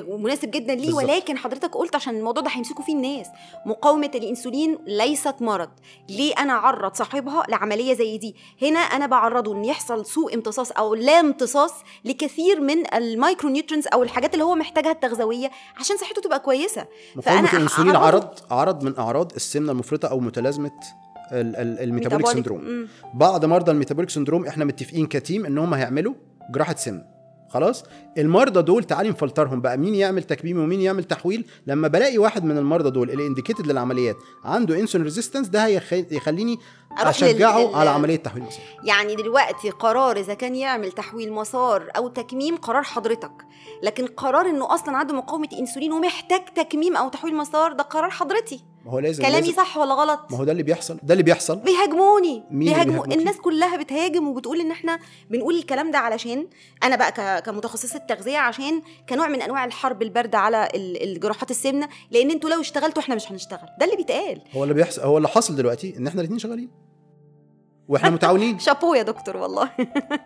[0.08, 1.04] مناسب جدا ليه بالظبط.
[1.04, 3.26] ولكن حضرتك قلت عشان الموضوع ده هيمسكوا فيه الناس
[3.66, 5.68] مقاومة الإنسولين ليست مرض
[6.08, 10.94] ليه أنا أعرض صاحبها لعملية زي دي هنا أنا بعرضه إن يحصل سوء امتصاص أو
[10.94, 11.72] لا امتصاص
[12.04, 17.46] لكثير من ال micronutrients أو الحاجات اللي هو محتاجها التغذوية عشان صحته تبقى كويسة مقاومة
[17.46, 20.70] فأنا الإنسولين عرض عرض من أعراض السمنة المفرطة أو متلازمة
[21.32, 22.26] ال metabolic.
[22.36, 22.86] syndrome.
[23.14, 26.14] بعض مرضى ال metabolic syndrome إحنا متفقين ك team إن هم هيعملوا
[26.50, 27.14] جراحة سمنه
[27.48, 27.84] خلاص؟
[28.18, 29.78] المرضى دول تعالي نفلترهم بقى.
[29.78, 34.16] مين يعمل تكميم ومين يعمل تحويل؟ لما بلاقي واحد من المرضى دول اللي indicated للعمليات
[34.44, 35.92] عنده insulin resistance ده هيخ-
[36.98, 42.08] أشجعه لل- على عملية تحويل مسار يعني دلوقتي قرار إذا كان يعمل تحويل مسار أو
[42.08, 43.32] تكميم قرار حضرتك
[43.82, 48.64] لكن قرار إنه أصلا عنده مقاومة إنسولين ومحتاج تكميم أو تحويل مسار ده قرار حضرتي.
[48.84, 49.56] ما هو لازم كلامي لازم.
[49.56, 51.56] صح ولا غلط؟ ما هو ده اللي بيحصل ده اللي بيحصل.
[51.56, 54.98] بيهاجموني بيهاجموا؟ الناس كلها بتهاجم وبتقول إن إحنا
[55.30, 56.46] بنقول الكلام ده علشان
[56.82, 62.30] أنا بقى كمتخصصة تغذية عشان كنوع من أنواع الحرب الباردة على ال- الجراحات السمنة لأن
[62.30, 63.68] أنتوا لو اشتغلتوا إحنا مش هنشتغل.
[63.80, 64.40] ده اللي بيتقال.
[64.56, 66.70] هو اللي بيحصل هو اللي حاصل دلوقتي إن إحنا الاثنين شغالين.
[67.88, 68.58] وإحنا متعاونين.
[68.58, 69.70] شابو يا دكتور والله.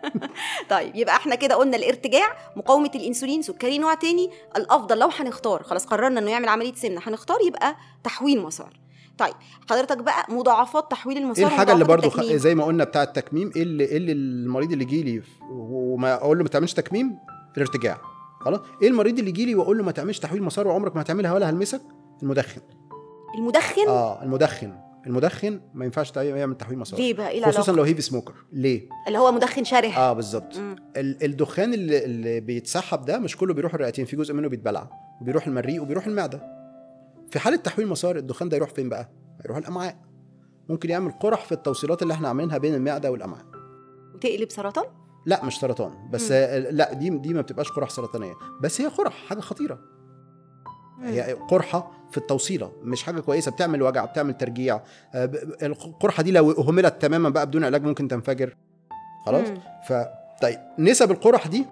[0.69, 4.29] طيب يبقى إحنا كده قلنا الارتجاع مقاومة الانسولين سكري نوع تاني.
[4.57, 8.79] الأفضل لو هنختار خلاص قررنا إنه يعمل عملية سمنة هنختار يبقى تحويل مسار.
[9.17, 9.33] طيب
[9.69, 12.21] حضرتك بقى مضاعفات تحويل إيه المسار الحاجة اللي برضو خ...
[12.21, 16.37] زي ما قلنا بتاع التكميم إيه اللي إيه اللي المريض اللي يجي لي وما أقول
[16.37, 17.19] له ما تعملش تكميم؟
[17.57, 17.97] الارتجاع.
[18.39, 21.33] خلاص؟ إيه المريض اللي يجي لي وأقول له ما تعملش تحويل مسار وعمرك ما هتعملها
[21.33, 21.81] ولا هلمسك؟
[22.23, 22.61] المدخن.
[23.37, 24.73] المدخن؟ آه المدخن.
[25.07, 28.33] المدخن ما ينفعش يعمل تحويل مسار ليه بقى؟ إيه خصوصا لو هيفي سموكر.
[28.53, 30.57] ليه؟ اللي هو مدخن شره آه بالظبط.
[30.57, 30.75] مم.
[30.97, 34.89] ال- الدخان اللي, اللي بيتسحب ده مش كله بيروح الرئتين في جزء منه بيتبلع
[35.21, 36.41] وبيروح المريء وبيروح المعدة.
[37.31, 39.09] في حالة تحويل مسار الدخان ده يروح فين بقى؟
[39.41, 39.97] هيروح الأمعاء.
[40.69, 43.45] ممكن يعمل قرح في التوصيلات اللي إحنا عاملينها بين المعدة والأمعاء.
[44.15, 44.85] وتقلب سرطان؟
[45.25, 46.37] لا مش سرطان بس مم.
[46.71, 48.33] لا دي دي ما بتبقاش قرح سرطانية.
[48.61, 49.79] بس هي قرح حاجة خطيرة.
[51.03, 54.81] هي قرحة في التوصيلة مش حاجة كويسة بتعمل وجع بتعمل ترجيع.
[55.13, 55.31] آه،
[55.63, 58.55] القرحة دي لو اهملت تماما بقى بدون علاج ممكن تنفجر.
[59.25, 59.47] خلاص.
[59.87, 59.93] ف
[60.41, 61.65] طيب نسب القرح دي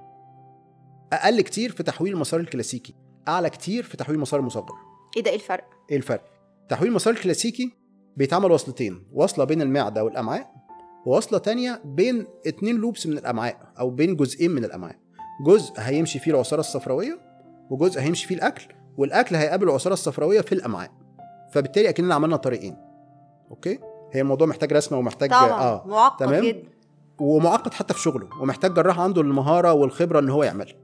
[1.13, 2.95] أقل كتير في تحويل المسار الكلاسيكي
[3.28, 4.76] أعلى كتير في تحويل المسار المصغر.
[5.17, 6.21] إيه ده؟ إيه الفرق؟ إيه الفرق؟
[6.69, 7.73] تحويل المسار الكلاسيكي
[8.17, 10.52] بيتعمل وصلتين وصلة بين المعدة والأمعاء
[11.06, 14.95] ووصلة تانية بين اتنين loops من الأمعاء أو بين جزئين من الأمعاء.
[15.45, 17.19] جزء هيمشي فيه العصارة الصفراوية
[17.69, 18.65] وجزء هيمشي فيه الأكل
[18.98, 20.92] والأكل هيقابل العصارة الصفراوية في الأمعاء.
[21.52, 22.78] فبالتالي أكننا عملنا طريقين.
[23.52, 23.80] okay؟
[24.14, 25.50] هي الموضوع محتاج رسمة ومحتاج طبعا.
[25.52, 25.84] آه.
[25.88, 26.44] معقد تمام.
[26.44, 26.64] جدا.
[27.20, 28.28] ومعقد حتى في شغله.
[28.42, 30.76] ومحتاج جراح عنده المهارة والخبرة إن هو يعملها.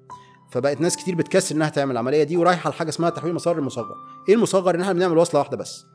[0.52, 3.96] فبقت ناس كتير بتكسل إنها تعمل العملية دي ورايحة لحاجة اسمها تحويل مسار المصغر
[4.30, 5.86] إيه المصغر؟ إن إحنا بنعمل وصلة واحدة بس.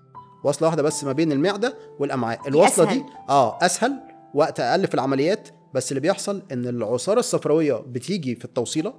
[0.45, 2.49] وصلة واحدة بس ما بين المعدة والأمعاء.
[2.49, 2.99] الوصلة أسهل.
[2.99, 3.93] دي آه أسهل
[4.35, 5.49] وقت أقل في العمليات.
[5.75, 8.95] بس اللي بيحصل إن العصارة الصفراوية بتيجي في التوصيلة.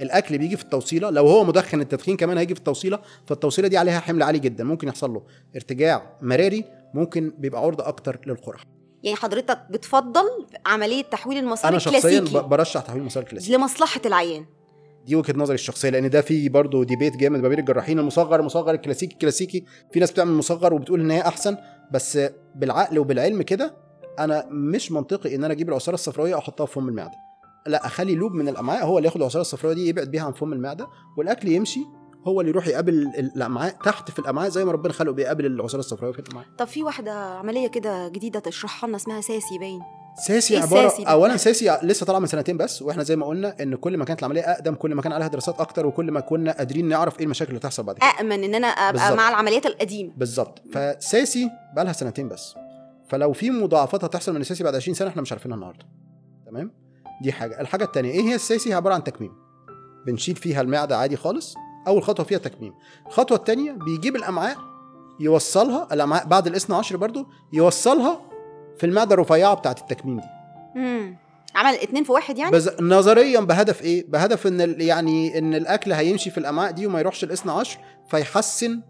[0.00, 4.00] الأكل بيجي في التوصيلة لو هو مدخن التدخين كمان هيجي في التوصيلة فالتوصيلة دي عليها
[4.00, 5.22] حمل عالي جدا ممكن يحصل له
[5.56, 8.62] ارتجاع مراري ممكن بيبقى عرضه أكتر للقرح
[9.02, 10.24] يعني حضرتك بتفضل
[10.66, 13.56] عملية تحويل المسار أنا شخصيا برشح تحويل مسار الكلاسيكي.
[13.56, 14.44] لمصلحة العيان.
[15.06, 18.70] دي وجهة نظري الشخصية لأن ده في برضه ديبيت جامد ما بين الجراحين المصغر المصغر
[18.70, 19.64] الكلاسيكي الكلاسيكي.
[19.92, 21.56] في ناس بتعمل مصغر وبتقول إن هي أحسن
[21.92, 22.18] بس
[22.54, 23.74] بالعقل وبالعلم كده
[24.18, 27.27] أنا مش منطقي إن أنا أجيب العصارة الصفراوية وأحطها في فم المعدة.
[27.68, 30.52] لا اخلي لوب من الأمعاء هو اللي ياخد العصارة الصفراوية دي يبعد بيها عن فم
[30.52, 31.80] المعدة والأكل يمشي
[32.26, 35.80] هو اللي يروح يقابل ال- الأمعاء تحت في الأمعاء زي ما ربنا خلقه بيقابل العصارة
[35.80, 36.46] الصفراوية في الأمعاء.
[36.58, 39.80] طب في واحدة عملية كده جديدة تشرحها لنا اسمها ساسي باين.
[40.26, 43.26] ساسي إيه عبارة الساسي ده؟ اولا ساسي لسه طالعة من سنتين بس وإحنا زي ما
[43.26, 46.20] قلنا إن كل ما كانت العملية أقدم كل ما كان عليها دراسات أكتر وكل ما
[46.20, 48.06] كنا قادرين نعرف إيه المشاكل اللي تحصل بعد كده.
[48.20, 49.18] امن إن أنا أبقى بالظبط.
[49.18, 50.12] مع العمليات القديمة.
[50.16, 50.62] بالظبط.
[50.72, 52.54] فساسي بقى لها سنتين بس.
[53.08, 55.84] فلو في مضاعفات هتحصل من الساسي بعد 20 سنة إحنا مش عارفينها النهارده.
[56.46, 56.72] تمام؟
[57.22, 57.60] دي حاجة.
[57.60, 59.32] الحاجة الثانية إيه هي ال SASI هي عبارة عن تكميم.
[60.06, 61.54] بنشيل فيها المعدة عادي خالص.
[61.86, 62.74] أول خطوة فيها تكميم.
[63.06, 64.56] الخطوة الثانية بيجيب الأمعاء
[65.20, 68.20] يوصلها الأمعاء بعد الاثنى عشر برضو يوصلها
[68.78, 70.26] في المعدة الرفيعة بتاعه التكميم دي.
[70.76, 71.16] امم
[71.54, 72.70] عمل اتنين في واحد يعني؟ بز...
[72.80, 74.82] نظريا بهدف إيه؟ بهدف إن ال...
[74.82, 77.78] يعني إن الأكل هيمشي في الأمعاء دي وما يروحش الاثنى عشر
[78.10, 78.82] فيحسن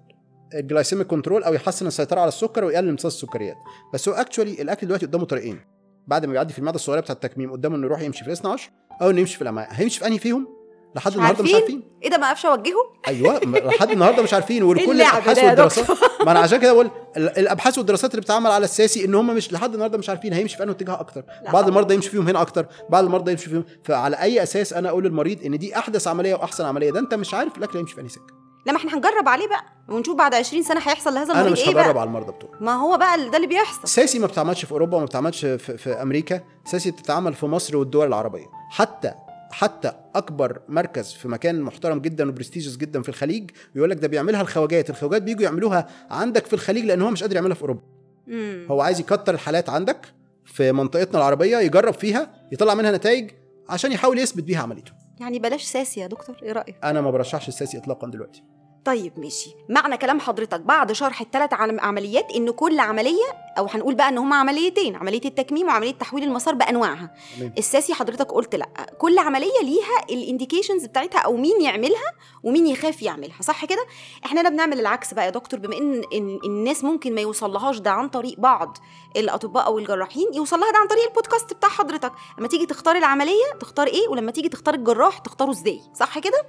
[0.55, 3.57] ال glycemic control أو يحسن السيطرة على السكر ويقلل امتصاص السكريات.
[3.95, 5.61] بس هو اكشولي الأكل دلوقتي قدامه طريقين.
[6.09, 8.71] بعد ما بيعدي في المعده الصغيره بتاعه التكميم قدامه انه يروح يمشي في الاثنى عشر
[9.03, 9.69] أو انه يمشي في الامعاء.
[9.73, 10.49] هيمشي في انهي فيهم؟
[10.97, 12.75] لحد النهارده مش عارفين؟ إيه ده ما أعرفش اوجهه؟
[13.09, 15.87] أيوه لحد النهارده مش عارفين ولكل اللعب الأبحاث والدراسات؟
[16.27, 19.53] ما أنا عشان كده بقول ال- الأبحاث والدراسات اللي بتتعمل على الساسي إن هم مش
[19.53, 21.25] لحد النهارده مش عارفين هيمشي في انه اتجاه أكتر.
[21.53, 21.69] بعض.
[21.69, 23.65] المرضى يمشي فيهم هنا أكتر بعض المرضى يمشي فيهم.
[23.85, 27.35] فعلى أي أساس أنا أقول للمريض إن دي أحدث عملية وأحسن عملية؟ ده أنت مش
[27.35, 28.38] عارف الاكل هيمشي في أنهي سكة.
[28.67, 31.59] لا ما إحنا هنجرب عليه بقى ونشوف بعد 20 سنة هيحصل لهذا أنا المريض مش
[31.69, 32.53] إيه هجرب بقى؟ على المرضى بتوعي.
[32.61, 33.89] ما هو بقى ده اللي بيحصل.
[33.89, 36.41] ساسي ما بتتعملش في أوروبا وما بتتعملش في, في أمريكا.
[36.65, 38.47] ساسي بتتعمل في مصر والدول العربية.
[38.71, 39.13] حتى
[39.51, 44.41] حتى أكبر مركز في مكان محترم جدا وبرستيجيوس جدا في الخليج بيقول لك ده بيعملها
[44.41, 44.91] الخواجات.
[44.91, 47.81] الخواجات بيجوا يعملوها عندك في الخليج لأن هو مش قادر يعملها في أوروبا.
[48.29, 50.01] امم هو عايز يكتر الحالات عندك
[50.45, 53.31] في منطقتنا العربية يجرب فيها يطلع منها نتائج
[53.69, 54.93] عشان يحاول يثبت بيها عمليته.
[55.21, 58.43] يعني بلاش ساسي يا دكتور إيه رأيك؟ أنا ما برشحش الساسي اطلاقا دلوقتي.
[58.89, 59.55] طيب ماشي.
[59.69, 63.25] معنى كلام حضرتك بعد شرح الثلاث عمليات ان كل عملية
[63.59, 67.11] أو هنقول بقى إن هما عمليتين عملية التكميم وعملية تحويل المسار بأنواعها.
[67.59, 68.67] الساسي حضرتك قلت لأ.
[68.99, 73.87] كل عملية ليها الانديكيشنز بتاعتها أو مين يعملها ومين يخاف يعملها صح كده؟
[74.27, 78.09] إحنا هنا بنعمل العكس بقى يا دكتور بما ان الناس ممكن ما يوصلهاش ده عن
[78.09, 78.79] طريق بعض
[79.17, 82.13] الأطباء أو الجراحين يوصل لها ده عن طريق البودكاست بتاع حضرتك.
[82.39, 86.43] لما تيجي تختار العملية تختار إيه؟ ولما تيجي تختار الجراح تختاره إزاي صح كده؟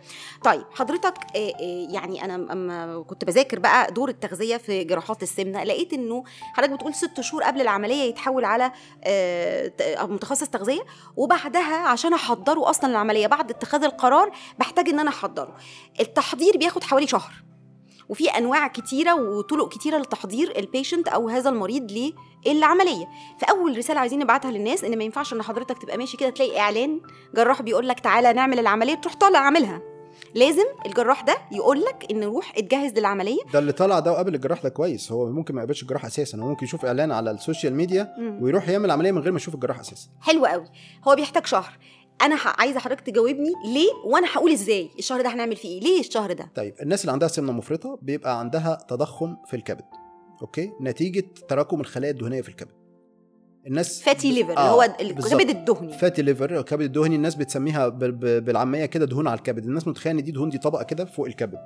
[0.43, 1.13] طيب حضرتك
[1.89, 6.93] يعني أنا أما كنت بذاكر بقى دور التغذية في جراحات السمنة لقيت إنه حضرتك بتقول
[6.93, 8.71] ست شهور قبل العملية يتحول على
[9.03, 10.81] آه، متخصص تغذية
[11.15, 15.55] وبعدها عشان أحضره أصلا العملية بعد اتخاذ القرار بحتاج إن أنا أحضره.
[15.99, 17.33] التحضير بياخد حوالي شهر
[18.09, 22.13] وفي أنواع كتيرة وطرق كتيرة لتحضير البيشنت أو هذا المريض
[22.45, 23.07] للعملية.
[23.39, 27.01] فاول رسالة عايزين نبعتها للناس إن ما ينفعش إن حضرتك تبقى ماشي كده تلاقي إعلان
[27.35, 29.81] جراح بيقول لك تعالى نعمل العملية تروح طالع عاملها.
[30.35, 33.39] لازم الجراح ده يقول لك إن روح اتجهز للعملية.
[33.53, 35.11] ده اللي طلع ده وقابل الجراح ده كويس.
[35.11, 38.43] هو ممكن ما يقابلش الجراح أساسا هو ممكن يشوف إعلان على ال social media مم.
[38.43, 40.09] ويروح يعمل عملية من غير ما يشوف الجراح أساسا.
[40.21, 40.65] حلو قوي.
[41.07, 41.77] هو بيحتاج شهر.
[42.21, 46.33] أنا عايزة حضرتك تجاوبني ليه وأنا هقول إزاي الشهر ده هنعمل فيه إيه؟ ليه الشهر
[46.33, 49.85] ده؟ طيب الناس اللي عندها سمنة مفرطة بيبقى عندها تضخم في الكبد.
[50.41, 52.71] okay؟ نتيجة تراكم الخلايا الدهنية في الكبد.
[53.67, 54.81] الناس fatty liver اللي آه، هو.
[55.01, 55.97] الكبد الدهني.
[55.97, 59.65] fatty liver الكبد الدهني الناس بتسميها بالعامية كده دهون على الكبد.
[59.65, 61.57] الناس متخيلة إن دي دهون دي طبقة كده فوق الكبد.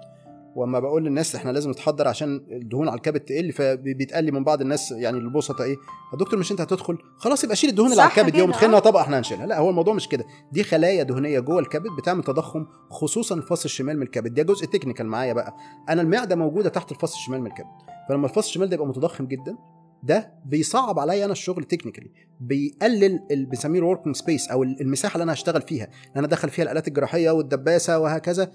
[0.55, 4.61] وأما بقول للناس إحنا لازم نتحضر عشان الدهون على الكبد تقل فبيتقال لي من بعض
[4.61, 5.75] الناس يعني البسطاء إيه
[6.13, 8.63] يا دكتور مش أنت هتدخل؟ خلاص يبقى شيل الدهون اللي على الكبد دي كده، ومتخيل
[8.63, 8.69] آه.
[8.69, 9.45] انها طبقة إحنا هنشيلها.
[9.45, 10.25] لا هو الموضوع مش كده.
[10.51, 14.33] دي خلايا دهنية جوه الكبد بتعمل تضخم خصوصا الفص الشمال من الكبد.
[14.33, 15.55] ده جزء technical معايا بقى.
[15.89, 17.67] أنا المعدة موجودة تحت الفص الشمال من الكبد.
[18.09, 19.57] فلما الفص الشمال ده يبقى متضخم جدا
[20.03, 25.23] ده بيصعب عليا أنا الشغل technically بيقلل اللي بنسميه ال working space أو المساحة اللي
[25.23, 25.85] أنا هشتغل فيها.
[25.85, 28.51] إن أنا أدخل فيها الآلات الجراحية والدباسة وهكذا.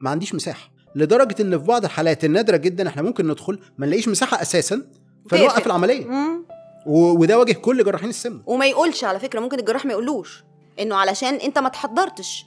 [0.00, 0.70] ما عنديش مساحة.
[0.94, 4.82] لدرجة إن في بعض الحالات النادرة جدا إحنا ممكن ندخل ما نلاقيش مساحة أساسا
[5.30, 5.66] فنوقف.
[5.66, 6.06] العملية.
[6.06, 6.46] مم.
[6.86, 10.44] وده واجه كل جراحين السمنه وما يقولش على فكرة ممكن الجراح ما يقولوش
[10.80, 12.46] إنه علشان أنت ما تحضرتش.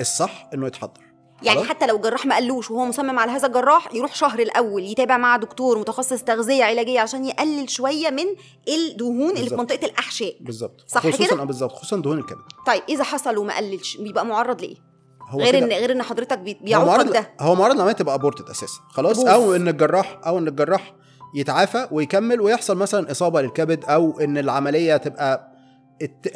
[0.00, 1.07] الصح إنه يتحضر.
[1.42, 5.16] يعني؟ حتى لو الجراح ما قالوش وهو مصمم على هذا الجراح يروح شهر الأول يتابع
[5.16, 8.24] مع دكتور متخصص تغذية علاجية عشان يقلل شوية من
[8.68, 9.56] الدهون اللي في.
[9.56, 10.36] منطقة الأحشاء.
[10.40, 10.84] بالظبط.
[10.86, 11.72] صح خصوصا كده؟ بالظبط.
[11.72, 12.42] خصوصا دهون الكبد.
[12.66, 14.76] طيب إذا حصل وما قللش بيبقى معرض لإيه؟
[15.28, 17.30] هو غير ان غير إن حضرتك بيعوقك معرض ده.
[17.40, 18.80] هو معرض العملية تبقى ابورتد أساسا.
[18.90, 19.28] خلاص؟ تبوظ.
[19.28, 20.94] أو إن الجراح أو إن الجراح
[21.34, 25.47] يتعافى ويكمل ويحصل مثلا إصابة للكبد أو إن العملية تبقى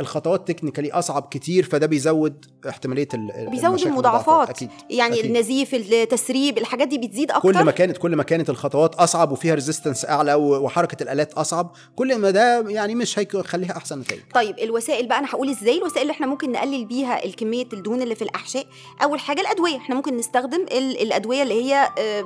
[0.01, 4.49] الخطوات تكنيكالي أصعب كتير فده بيزود احتمالية ال- بيزود المضاعفات.
[4.51, 4.71] أكيد.
[4.91, 5.25] يعني أكيد.
[5.25, 9.55] النزيف التسريب الحاجات دي بتزيد أكتر؟ كل ما كانت كل ما كانت الخطوات أصعب وفيها
[9.55, 14.21] resistance أعلى وحركة الآلات أصعب كل ما ده يعني مش هيخليها أحسن نتائج.
[14.35, 18.15] طيب الوسائل بقى أنا هقول إزاي الوسائل اللي إحنا ممكن نقلل بيها الكمية الدهون اللي
[18.15, 18.67] في الأحشاء؟
[19.03, 19.77] أول حاجة الأدوية.
[19.77, 22.25] إحنا ممكن نستخدم ال- الأدوية اللي هي آه،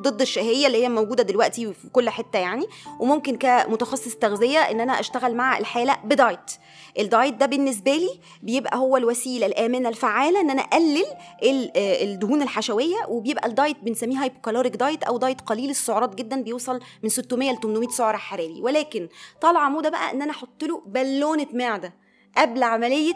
[0.00, 2.66] ضد الشهية اللي هي موجودة دلوقتي في كل حتة يعني
[3.00, 6.50] وممكن كمتخصص تغذية إن أنا أشتغل مع الحالة بدايت.
[6.98, 8.08] الدايت ده بالنسبة لي
[8.42, 11.04] بيبقى هو الوسيلة الآمنة الفعالة إن أنا أقلل
[11.42, 17.08] ال- الدهون الحشوية وبيبقى الدايت بنسميه hypocaloric diet أو دايت قليل السعرات جدا بيوصل من
[17.08, 18.60] 600 ل 800 سعر حراري.
[18.60, 19.08] ولكن
[19.40, 21.92] طالعه موضة بقى إن أنا أحط له بالونة معدة
[22.36, 23.14] قبل عملية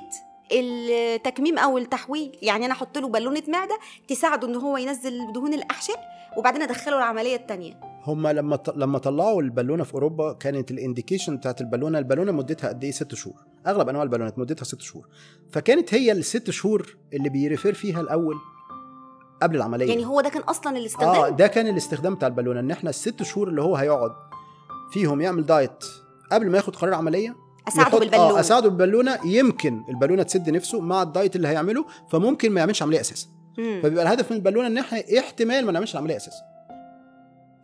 [0.53, 2.39] التكميم أو التحويل.
[2.43, 5.97] يعني أنا أحط له بالونة معدة تساعده إن هو ينزل دهون الاحشاء
[6.37, 11.61] وبعدين أدخله العملية الثانية هم لما لما طلعوا البالونة في أوروبا كانت ال indication بتاعت
[11.61, 13.35] البالونة البالونة مدتها قد إيه؟ ست شهور.
[13.66, 15.08] أغلب أنواع البالونات مدتها ست شهور.
[15.50, 18.36] فكانت هي الست شهور اللي بي refer فيها الأول
[19.42, 19.88] قبل العملية.
[19.88, 23.22] يعني هو ده كان أصلا الاستخدام؟ آه ده كان الاستخدام بتاع البالونة إن إحنا الست
[23.22, 24.12] شهور اللي هو هيقعد
[24.92, 25.84] فيهم يعمل دايت
[26.32, 27.36] قبل ما ياخد قرار عمليه
[27.68, 28.36] أساعده بالبالونة.
[28.36, 29.18] آه أساعده بالبالونة.
[29.24, 33.28] يمكن البالونة تسد نفسه مع الدايت اللي هيعمله فممكن ما يعملش عملية أساسا.
[33.56, 36.42] فبيبقى الهدف من البالونة إن إحنا احتمال ما نعملش العملية أساسا.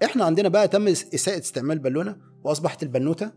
[0.05, 3.31] إحنا عندنا بقى تم إساءة استعمال البالونة وأصبحت البنوتة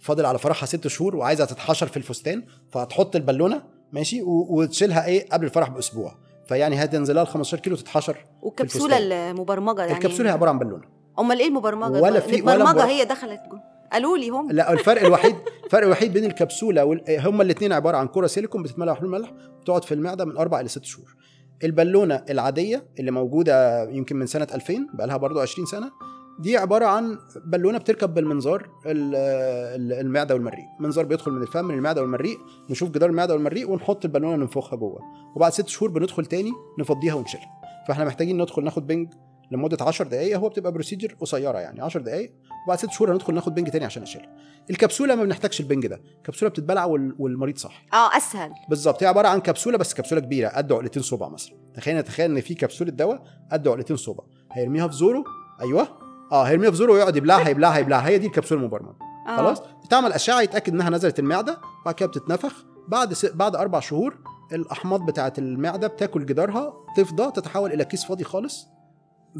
[0.00, 2.42] فاضل على فرحها ست شهور وعايزة تتحشر في الفستان
[2.72, 6.14] فهتحط البالونة ماشي؟ وتشيلها إيه؟ قبل الفرح بأسبوع.
[6.48, 9.30] فيعني هتنزل لها ال 15 كيلو تتحشر والكبسولة الفستان.
[9.30, 9.92] المبرمجة يعني.
[9.92, 10.84] الكبسولة هي عبارة عن بالونة.
[11.18, 13.60] أمال إيه المبرمجة؟ ولا في- المبرمجة مبر- هي دخلت جوه.
[13.92, 14.50] قالوا لي هم.
[14.50, 17.02] لا الفرق الوحيد الفرق الوحيد بين الكبسولة وال...
[17.26, 19.32] هما الاثنين عبارة عن كره سيليكون بتتملى محلول ملح
[19.62, 21.16] بتقعد في المعدة من أربع إلى ست شهور.
[21.64, 25.90] البالونة العادية اللي موجودة يمكن من سنة 2000 بقى لها برضه 20 سنة
[26.38, 30.64] دي عبارة عن بالونة بتركب بالمنظار ال- ال- المعدة والمريء.
[30.80, 32.38] منظار بيدخل من الفم من المعده والمريء
[32.70, 35.00] نشوف جدار المعدة والمريء ونحط البالونة ننفخها جوه.
[35.36, 37.48] وبعد ست شهور بندخل تاني نفضيها ونشيلها.
[37.88, 39.08] فاحنا محتاجين ندخل ناخد بنج
[39.50, 42.32] لمدة 10 دقائق هو بتبقى procedure قصيرة يعني 10 دقائق
[42.66, 44.36] وبعد ست شهور هندخل ناخد بنج تاني عشان نشيلها.
[44.70, 46.00] الكبسولة ما بنحتاجش البنج ده.
[46.16, 48.50] الكبسولة بتتبلع وال- والمريض صح آه أسهل.
[48.68, 49.02] بالظبط.
[49.02, 51.54] هي عبارة عن كبسولة بس كبسولة كبيرة قد عقلتين صبع مثلا.
[51.74, 53.22] تخيل تخيل إن في كبسولة دواء
[53.52, 54.24] قد عقلتين صبع.
[54.52, 55.24] هيرميها في زوره
[55.60, 55.88] أيوه.
[56.32, 58.08] آه هيرميها في زوره ويقعد يبلعها يبلعها يبلعها.
[58.08, 58.96] هي دي الكبسولة المبرمجة.
[59.28, 59.36] آه.
[59.36, 62.64] خلاص؟ بتعمل أشعة يتأكد إنها نزلت المعدة وبعد كده بتتنفخ.
[62.88, 63.24] بعد س...
[63.26, 64.16] بعد أربع شهور
[64.52, 68.66] الأحماض بتاعة المعدة بتاكل جدارها تفضى تتحول إلى كيس فاضي خالص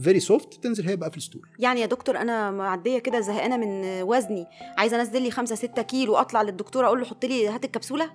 [0.02, 1.42] very soft تنزل هي بقى في ال stool.
[1.58, 4.46] يعني يا دكتور أنا معدية كده زهقانة من وزني
[4.78, 8.10] عايزة أنزل لي 5 6 كيلو أطلع للدكتور أقول له حط لي هات الكبسولة؟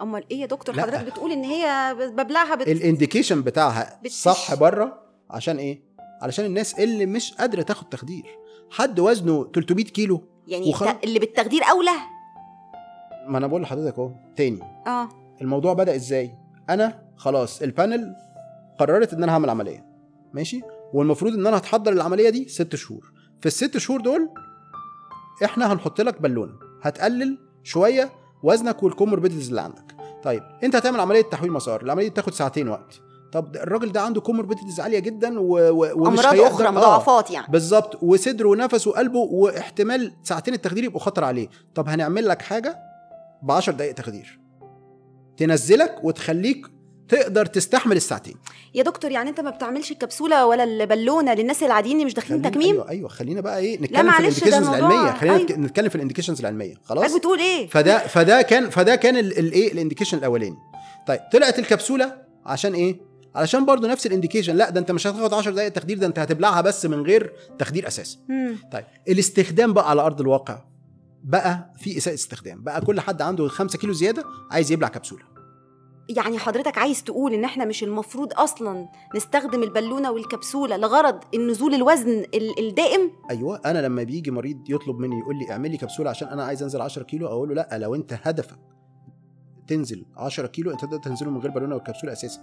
[0.00, 0.82] أمال إيه يا دكتور؟ لا.
[0.82, 2.68] حضرتك بتقول إن هي ببلعها بت...
[2.68, 5.85] ال indication بتاعها بتش- صح بره عشان إيه؟
[6.22, 8.24] علشان الناس اللي مش قادرة تاخد تخدير.
[8.70, 10.74] حد وزنه 300 كيلو يعني.
[10.74, 11.90] الت- اللي بالتخدير أولى؟
[13.28, 14.60] ما أنا بقول لحضرتك أهو تاني.
[14.86, 15.08] آه.
[15.42, 16.30] الموضوع بدأ إزاي؟
[16.70, 18.14] أنا خلاص ال panel
[18.78, 19.86] قررت إن أنا هعمل عملية
[20.34, 20.60] ماشي؟
[20.94, 23.12] والمفروض إن أنا هتحضر العملية دي ست شهور.
[23.40, 24.28] في الست شهور دول
[25.44, 26.52] إحنا هنحط لك بالونه
[26.82, 28.10] هتقلل شوية
[28.42, 29.96] وزنك وال comorbidities اللي عندك.
[30.24, 31.82] طيب أنت هتعمل عملية تحويل مسار.
[31.82, 33.00] العملية دي بتاخد ساعتين وقت.
[33.32, 35.44] طب الراجل ده عنده comorbidities عالية جدا و...
[35.58, 35.92] و...
[36.06, 36.70] ومش أمراض أخرى آه.
[36.70, 37.46] مضاعفات يعني.
[37.48, 37.98] بالظبط.
[38.02, 41.48] وصدره ونفسه وقلبه واحتمال ساعتين التخدير يبقوا خطر عليه.
[41.74, 42.78] طب هنعمل لك حاجة
[43.42, 44.40] ب 10 دقائق تخدير.
[45.36, 46.66] تنزلك وتخليك
[47.08, 48.34] تقدر تستحمل الساعتين.
[48.74, 52.70] يا دكتور يعني أنت ما بتعملش الكبسولة ولا البالونة للناس العاديين اللي مش داخلين تكميم؟
[52.74, 55.12] أيوه أيوه خلينا بقى إيه نتكلم في ال indications العلمية.
[55.12, 55.52] خلينا أيوة.
[55.52, 56.74] نتكلم في ال indications العلمية.
[56.84, 60.56] خلاص؟ حضرتك بتقول إيه؟ فده فده كان فده كان ال- الايه ال indication الأولاني.
[61.06, 62.12] طيب طلعت الكبسولة
[62.46, 63.00] عشان إيه؟
[63.36, 64.56] علشان برضو نفس ال indication.
[64.56, 67.86] لا ده أنت مش هتاخد 10 دقائق تخدير ده أنت هتبلعها بس من غير تخدير
[67.86, 68.56] أساسا مم.
[68.72, 70.58] طيب الاستخدام بقى على أرض الواقع
[71.24, 72.62] بقى في إساءة استخدام.
[72.62, 75.22] بقى كل حد عنده 5 كيلو زيادة عايز يبلع كبسولة.
[76.16, 82.18] يعني حضرتك عايز تقول إن إحنا مش المفروض أصلا نستخدم البالونة والكبسولة لغرض النزول الوزن
[82.34, 86.28] ال- الدائم؟ أيوه أنا لما بيجي مريض يطلب مني يقول لي اعمل لي كبسولة عشان
[86.28, 88.58] أنا عايز أنزل 10 كيلو أقول له لا لو أنت هدفك
[89.68, 92.40] تنزل 10 كيلو انت تقدر تنزله من غير بالونة والكبسولة أساسا.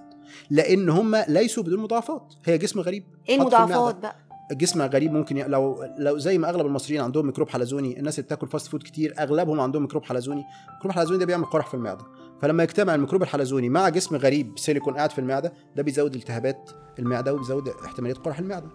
[0.49, 3.03] لأن هم ليسوا بدون مضاعفات هي جسم غريب.
[3.29, 3.35] إيه.
[3.35, 4.15] المضاعفات بقى؟
[4.51, 5.43] جسم غريب ممكن ي...
[5.43, 9.13] لو لو زي ما أغلب المصريين عندهم ميكروب حلزوني الناس اللي بتاكل fast food كتير
[9.19, 10.43] أغلبهم عندهم ميكروب حلزوني.
[10.69, 12.05] الميكروب الحلزوني ده بيعمل قرح في المعدة.
[12.41, 17.33] فلما يجتمع الميكروب الحلزوني مع جسم غريب سيليكون قاعد في المعدة ده بيزود التهابات المعدة
[17.33, 18.67] وبيزود احتمالية قرح المعدة.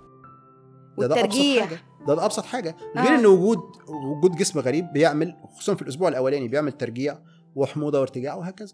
[0.99, 1.39] ده ده أبسط.
[1.61, 1.79] حاجة.
[2.09, 2.77] ده ده أبسط حاجة.
[2.97, 3.19] غير آه.
[3.19, 7.19] إن وجود وجود جسم غريب بيعمل خصوصا في الأسبوع الأولاني بيعمل ترجيع
[7.59, 8.73] وحموضة وارتجاع وهكذا.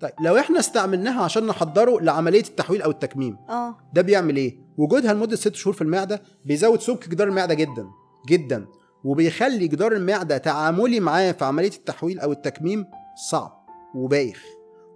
[0.00, 3.76] طيب لو إحنا استعملناها عشان نحضره لعملية التحويل أو التكميم آه.
[3.94, 7.86] ده بيعمل إيه؟ وجودها لمدة ست شهور في المعدة بيزود سمك جدار المعدة جدا
[8.28, 8.66] جدا
[9.04, 12.86] وبيخلي جدار المعدة تعاملي معاه في عملية التحويل أو التكميم
[13.30, 14.42] صعب وبايخ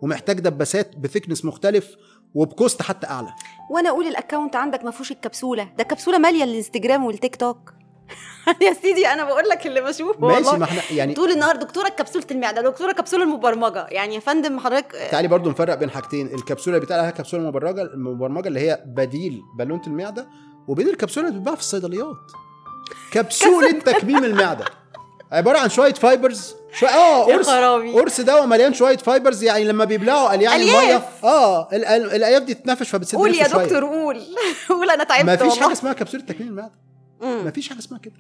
[0.03, 1.97] ومحتاج دباسات ب thickness مختلف
[2.34, 3.29] وب cost حتى أعلى.
[3.70, 7.75] وأنا أقول ال account عندك ما فيهوش الكبسولة ده كبسولة مالية الانستجرام والتيك توك.
[8.66, 11.88] يا سيدي أنا بقول لك اللي بشوفه ماشي والله ما إحنا يعني طول النهار دكتورة
[11.88, 16.76] كبسولة المعدة دكتورة كبسولة المبرمجة يعني يا فندم حضرتك تعالي برضو نفرق بين حاجتين الكبسولة
[16.76, 20.26] اللي بيتقال عليها كبسولة مبرمجة المبرمجة اللي هي بديل بالونة المعدة
[20.68, 22.16] وبين الكبسولة اللي بتتباع في الصيدليات
[23.12, 24.64] كبسولة تكميم المعدة
[25.32, 27.48] عبارة عن شوية fibers شوية آه قرص.
[27.94, 30.78] قرص دواء مليان شوية fibers يعني لما بيبلعوا قال يعني ألياف.
[30.80, 31.02] الميه
[31.34, 33.46] آه ال- ال- الألياف دي تتنفش فبتسد قول يا.
[33.48, 34.20] دكتور قول
[34.68, 35.62] قول أنا تعبت ما فيش والله.
[35.62, 36.72] حاجة اسمها كبسولة تكميم المعدة
[37.22, 37.44] مم.
[37.44, 38.14] ما فيش حاجة اسمها كده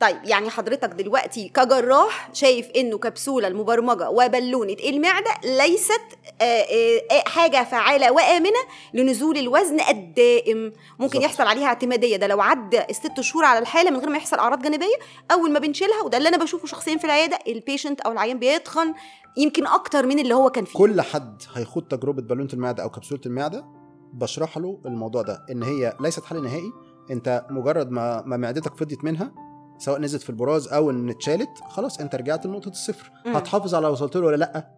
[0.00, 6.00] طيب يعني حضرتك دلوقتي كجراح شايف إنه كبسولة المبرمجة وبالونه المعده ليست
[6.40, 8.58] آه، آه، آه، حاجة فعالة وآمنة
[8.94, 10.58] لنزول الوزن الدائم
[10.98, 11.24] ممكن بالظبط.
[11.24, 14.62] يحصل عليها اعتمادية ده لو عدى الست شهور على الحالة من غير ما يحصل أعراض
[14.62, 14.96] جانبية
[15.32, 18.94] أول ما بنشيلها وده اللي أنا بشوفه شخصيا في العيادة patient ال أو العيان بيتخن
[19.36, 23.20] يمكن أكتر من اللي هو كان فيه كل حد هيخوض تجربة بالونة المعدة أو كبسولة
[23.26, 23.64] المعدة
[24.12, 26.72] بشرح له الموضوع ده إن هي ليست حل نهائي
[27.10, 29.32] انت مجرد ما ما معدتك فضيت منها
[29.78, 33.10] سواء نزلت في البراز أو ان اتشالت خلاص انت رجعت لنقطة الصفر.
[33.26, 33.36] مم.
[33.36, 34.68] هتحافظ على وصلت له ولا لأ؟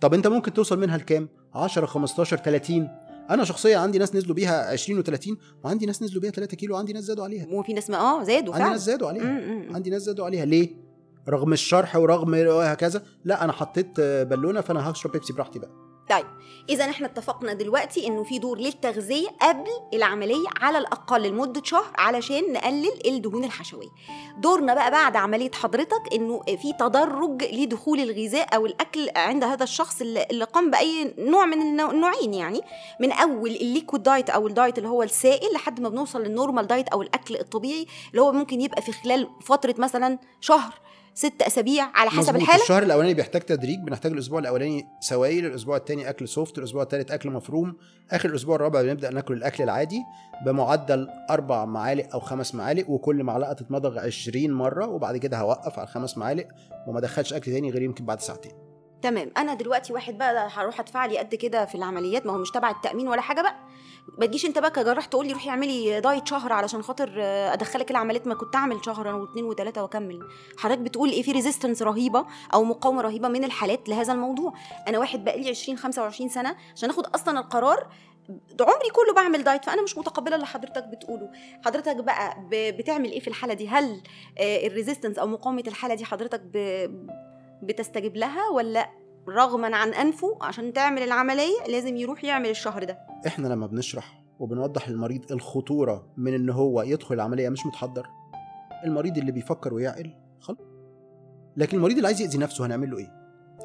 [0.00, 2.88] طب انت ممكن توصل منها لكام؟ 10 15 30
[3.30, 6.92] أنا شخصيا عندي ناس نزلوا بيها 20 و30 وعندي ناس نزلوا بيها 3 كيلو وعندي
[6.92, 7.46] ناس زادوا عليها.
[7.52, 8.72] وفي ناس ما آه زادوا عندي فعلا.
[8.72, 9.24] ناس زادوا عليها.
[9.24, 9.74] مم.
[9.74, 10.44] عندي ناس زادوا عليها.
[10.44, 10.76] ليه؟
[11.28, 13.02] رغم الشرح ورغم هكذا.
[13.24, 15.70] لأ أنا حطيت بالونه فأنا هشرب بيبسي براحتي بقى.
[16.10, 16.26] طيب
[16.68, 22.52] إذا إحنا اتفقنا دلوقتي إنه في دور للتغذية قبل العملية على الأقل لمدة شهر علشان
[22.52, 23.88] نقلل الدهون الحشوية.
[24.38, 30.00] دورنا بقى بعد عملية حضرتك إنه في تدرج لدخول الغذاء أو الأكل عند هذا الشخص
[30.00, 32.60] اللي قام بأي نوع من النوع- النوعين يعني
[33.00, 36.33] من أول ال liquid diet أو ال diet اللي هو السائل لحد ما بنوصل لل
[36.33, 40.74] normal diet أو الأكل الطبيعي اللي هو ممكن يبقى في خلال فترة مثلا شهر.
[41.20, 42.36] ست أسابيع على حسب.
[42.36, 47.10] الحالة؟ الشهر الأولاني بيحتاج تدريج بنحتاج الأسبوع الأولاني سوائل الأسبوع الثاني أكل soft الأسبوع الثالث
[47.10, 47.76] أكل مفروم.
[48.10, 50.02] آخر الأسبوع الرابع بنبدأ ناكل الأكل العادي
[50.46, 55.88] بمعدل أربع معالق أو خمس معالق وكل معلقة تتمضغ 20 مرة وبعد كده هوقف على
[55.88, 56.48] خمس معالق
[56.86, 58.52] وما ادخلش أكل تاني غير يمكن بعد ساعتين.
[59.02, 59.30] تمام.
[59.36, 62.70] أنا دلوقتي واحد بقى هروح أدفع لي قد كده في العمليات ما هو مش تبع
[62.70, 63.56] التأمين ولا حاجة بقى.
[64.18, 67.10] ما تجيش أنت بقى كجراح تقول لي روحي اعملي diet شهر علشان خاطر
[67.52, 70.28] أدخلك العمليات ما كنت أعمل شهر واثنين وثلاثه وأكمل.
[70.58, 74.52] حضرتك بتقول إيه؟ في resistance رهيبة أو مقاومة رهيبة من الحالات لهذا الموضوع.
[74.88, 77.86] أنا واحد بقى لي 20 25 سنة عشان آخد أصلا القرار
[78.60, 81.30] عمري كله بعمل diet فأنا مش متقبلة اللي حضرتك بتقوله.
[81.64, 84.02] حضرتك بقى بتعمل إيه في الحالة دي؟ هل
[84.38, 86.40] آه، ال resistance أو مقاومة الحالة دي حضرتك
[87.62, 88.90] بتستجيب لها ولا
[89.28, 94.88] رغما عن أنفه عشان تعمل العملية لازم يروح يعمل الشهر ده؟ إحنا لما بنشرح وبنوضح
[94.88, 98.06] للمريض الخطورة من إن هو يدخل العملية مش متحضر
[98.84, 100.58] المريض اللي بيفكر ويعقل خلاص.
[101.56, 103.12] لكن المريض اللي عايز يأذي نفسه هنعمل له إيه؟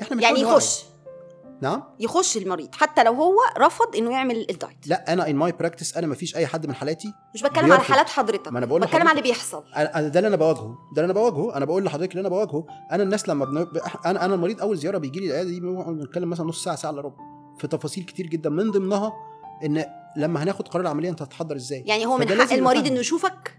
[0.01, 0.55] إحنا يعني بنحاول نوعي.
[0.55, 0.85] يخش.
[1.62, 1.84] نعم.
[1.99, 5.97] يخش المريض حتى لو هو رفض إنه يعمل ال diet لا أنا in my practice
[5.97, 7.84] أنا ما فيش أي حد من حالاتي مش بتكلم على.
[7.84, 9.22] حالات حضرتك ما أنا بقول بتكلم على اللي.
[9.22, 9.64] بيحصل.
[9.76, 12.66] أنا ده اللي أنا بواجهه ده اللي أنا بواجهه أنا بقول لحضرتك اللي أنا بواجهه.
[12.91, 13.58] أنا الناس لما بن...
[14.06, 17.01] أنا أنا المريض أول زيارة بيجي لي العيادة دي بنتكلم مثلا نص ساعة ساعة إلا
[17.01, 17.16] ربع
[17.60, 18.49] في تفاصيل كتير جدا.
[18.49, 19.14] من ضمنها
[19.66, 19.86] إن
[20.18, 23.58] لما هناخد قرار العملية أنت هتحضر إزاي؟ يعني هو من حق المريض إنه يشوفك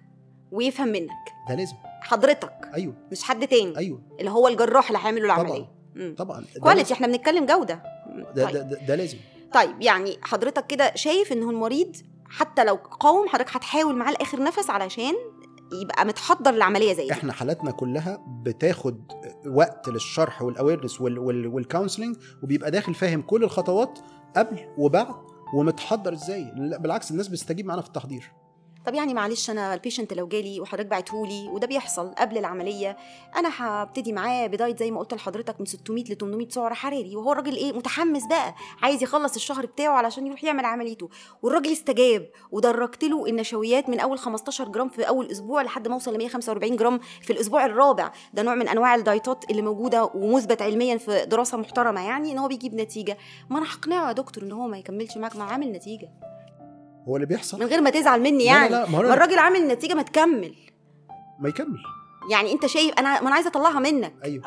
[0.52, 1.10] ويفهم منك.
[1.48, 1.76] ده لازم.
[2.00, 2.94] حضرتك أيوه.
[3.12, 3.76] مش حد تاني.
[3.76, 4.02] أيوه.
[4.20, 5.24] اللي هو الجراح اللي هيعمل.
[5.24, 5.75] العملية.
[6.18, 6.92] طبعا كواليتي.
[6.94, 7.82] إحنا بنتكلم جودة.
[8.34, 8.54] ده, طيب.
[8.54, 9.18] ده, ده, ده لازم
[9.54, 11.96] طيب يعني حضرتك كده شايف ان هو المريض
[12.28, 15.14] حتى لو قاوم حضرتك هتحاول معاه لآخر نفس علشان
[15.82, 19.12] يبقى متحضر للعمليه زي دي إحنا حالاتنا كلها بتاخد
[19.46, 23.98] وقت للشرح وال awareness وال counseling وبيبقى داخل فاهم كل الخطوات
[24.36, 25.14] قبل وبعد
[25.54, 28.32] ومتحضر إزاي بالعكس الناس بتستجيب معانا في التحضير
[28.86, 32.96] طب يعني معلش أنا ال patient لو جالي وحضرتك بعتهولي وده بيحصل قبل العملية
[33.36, 37.16] أنا هبتدي معاه ب diet زي ما قلت لحضرتك من 600 ل 800 سعر حراري
[37.16, 41.08] وهو الراجل إيه متحمس بقى عايز يخلص الشهر بتاعه علشان يروح يعمل عمليته.
[41.42, 46.14] والراجل استجاب ودرجت له النشويات من أول 15 جرام في أول أسبوع لحد ما اوصل
[46.14, 48.12] ل 145 جرام في الأسبوع الرابع.
[48.34, 52.48] ده نوع من أنواع الدايتات اللي موجودة ومثبت علميا في دراسة محترمة يعني إن هو
[52.48, 53.18] بيجيب نتيجة.
[53.50, 56.08] ما أنا هقنعه يا دكتور إن هو ما يكملش معاك ما عامل نتيجة.
[57.08, 57.60] هو اللي بيحصل.
[57.60, 60.54] من غير ما تزعل مني يعني لا، لا، ما الراجل عامل نتيجه ما تكمل.
[61.40, 61.78] ما يكمل.
[62.30, 64.14] يعني أنت شايف أنا ما أنا عايزة أطلعها منك.
[64.24, 64.44] أيوه.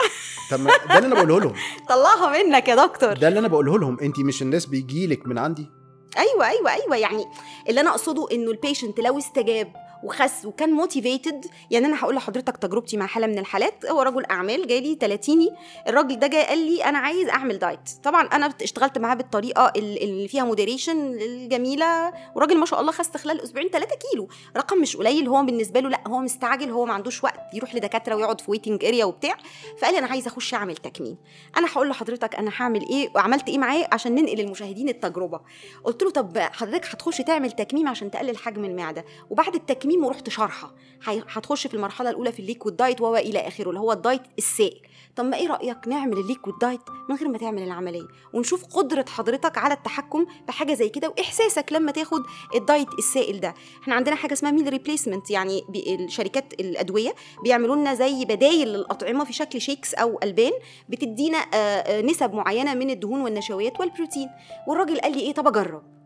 [0.51, 0.57] طب
[0.89, 1.53] ده اللي أنا بقوله لهم.
[1.89, 3.13] طلعها منك يا دكتور.
[3.13, 3.99] ده اللي أنا بقوله لهم.
[3.99, 5.69] أنت مش الناس بيجي لك من عندي.
[6.17, 6.97] أيوه أيوه أيوه.
[6.97, 7.25] يعني
[7.69, 9.73] اللي أنا أقصده إنه ال patient لو استجاب
[10.03, 13.85] وخس وكان motivated يعني أنا هقول لحضرتك تجربتي مع حالة من الحالات.
[13.85, 15.49] هو رجل أعمال جالي تلاتيني.
[15.87, 20.03] الراجل ده جاي قال لي أنا عايز أعمل diet طبعا أنا اشتغلت معاه بالطريقة ال-
[20.03, 22.13] اللي فيها moderation الجميلة.
[22.35, 24.27] وراجل ما شاء الله خس خلال أسبوعين 3 كيلو.
[24.57, 25.27] رقم مش قليل.
[25.27, 26.69] هو بالنسبة له لا هو مستعجل.
[26.69, 29.35] هو ما عندوش وقت يروح لدكاترة ويقعد في waiting area وبتاع.
[29.81, 31.17] فقال لي أنا عايز أخش أعمل تكميم.
[31.57, 35.39] أنا هقول لحضرتك أنا هعمل إيه وعملت إيه معاه عشان ننقل للمشاهدين التجربة.
[35.83, 39.05] قلت له طب حضرتك هتخش تعمل تكميم عشان تقلل حجم المعدة.
[39.29, 40.71] وبعد التكميم ورحت شارحه
[41.03, 44.21] هتخش في المرحلة الأولى في ال liquid diet وهو إلى آخره اللي هو ال diet
[44.37, 44.81] السائل.
[45.15, 49.05] طب ما إيه رأيك نعمل ال liquid diet من غير ما تعمل العملية؟ ونشوف قدرة
[49.09, 52.21] حضرتك على التحكم بحاجة زي كده وإحساسك لما تاخد
[52.55, 53.53] ال diet السائل ده.
[53.83, 59.33] إحنا عندنا حاجة اسمها meal replacement يعني الشركات الأدوية بيعملوا لنا زي بدايل للأطعمة في
[59.33, 60.51] شكل شيكس أو ألبان
[60.89, 64.29] بتدينا آه، آه، نسب معينة من الدهون والنشويات والبروتين.
[64.67, 65.98] والراجل قال لي إيه؟ طب أجرب.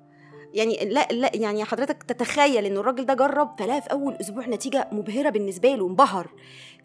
[0.53, 4.87] يعني لا لا يعني حضرتك تتخيل ان الراجل ده جرب فلقى في أول أسبوع نتيجة
[4.91, 6.27] مبهرة بالنسبة له انبهر.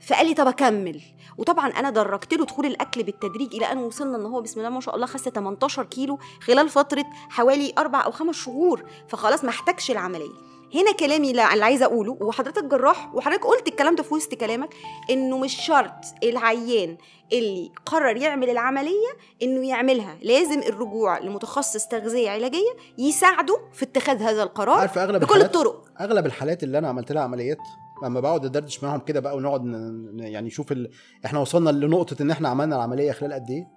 [0.01, 1.01] فقال لي طب أكمل.
[1.39, 4.81] وطبعا أنا درجت له دخول الأكل بالتدريج إلى أن وصلنا إن هو بسم الله ما
[4.81, 8.85] شاء الله خس 18 كيلو خلال فترة حوالي أربع أو خمس شهور.
[9.09, 10.48] فخلاص ما احتاجش العملية.
[10.75, 14.75] هنا كلامي اللي اللي عايزة أقوله وحضرتك جراح وحضرتك قلت الكلام ده في وسط كلامك
[15.11, 15.93] إنه مش شرط
[16.23, 16.97] العيان
[17.33, 19.09] اللي قرر يعمل العملية
[19.43, 25.25] إنه يعملها لازم الرجوع لمتخصص تغذية علاجية يساعده في اتخاذ هذا القرار عارف أغلب بكل
[25.37, 25.85] الحالات الطرق.
[26.01, 27.59] أغلب الحالات اللي أنا عملت لها عمليات
[28.03, 29.63] لما بقعد أدردش معاهم كده بقى ونقعد
[30.19, 30.91] يعني نشوف ال...
[31.25, 33.69] إحنا وصلنا لنقطة إن إحنا عملنا العملية خلال قد إيه؟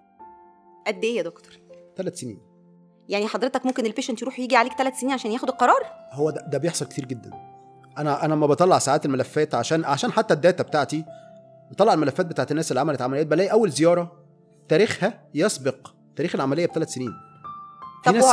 [0.88, 1.54] قد إيه يا دكتور؟
[1.98, 2.51] ثلاث سنين.
[3.10, 5.82] يعني حضرتك ممكن ال patient يروح يجي عليك ثلاث سنين عشان ياخد القرار
[6.12, 7.32] هو ده, ده بيحصل كتير جدا
[7.98, 11.06] أنا أنا لما بطلع ساعات الملفات عشان عشان حتى ال data بتاعتي
[11.72, 14.12] بطلع الملفات بتاعت الناس اللي عملت عمليات بلاقي أول زيارة
[14.70, 17.12] تاريخها يسبق تاريخ العملية بثلاث سنين
[18.06, 18.26] طب ناس.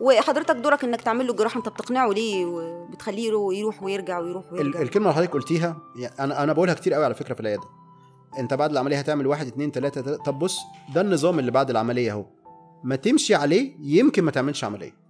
[0.00, 4.52] وحضرتك دورك إنك تعمل له الجراحه أنت بتقنعه ليه وبتخليه يرو- يروح ويرجع ويروح ال-
[4.58, 7.62] ويرجع الكلمة اللي حضرتك قلتيها يعني أنا أنا بقولها كتير قوي على فكرة في العيادة
[8.38, 10.22] أنت بعد العملية هتعمل واحد اتنين تلاتة, تلاتة.
[10.22, 10.58] طب بص
[10.94, 12.24] ده النظام اللي بعد العملية أهو
[12.84, 15.04] ما تمشي عليه يمكن ما تعملش عملية.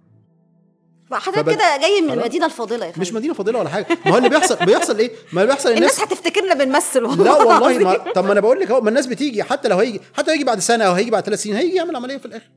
[1.11, 2.11] حضرتك فبد- كده جاي من.
[2.11, 3.87] المدينة الفاضلة يا فندم مش مدينة فاضلة ولا حاجة.
[4.05, 7.33] ما هو اللي بيحصل بيحصل إيه؟ ما اللي بيحصل الناس الناس هتفتكرنا بنمثل والله لا
[7.63, 7.83] والله.
[7.83, 10.43] ما طب ما أنا بقول لك أهو ما الناس بتيجي حتى لو هيجي حتى هيجي
[10.43, 12.49] بعد سنة أو هيجي بعد ثلاث سنين هيجي يعمل عملية في الآخر.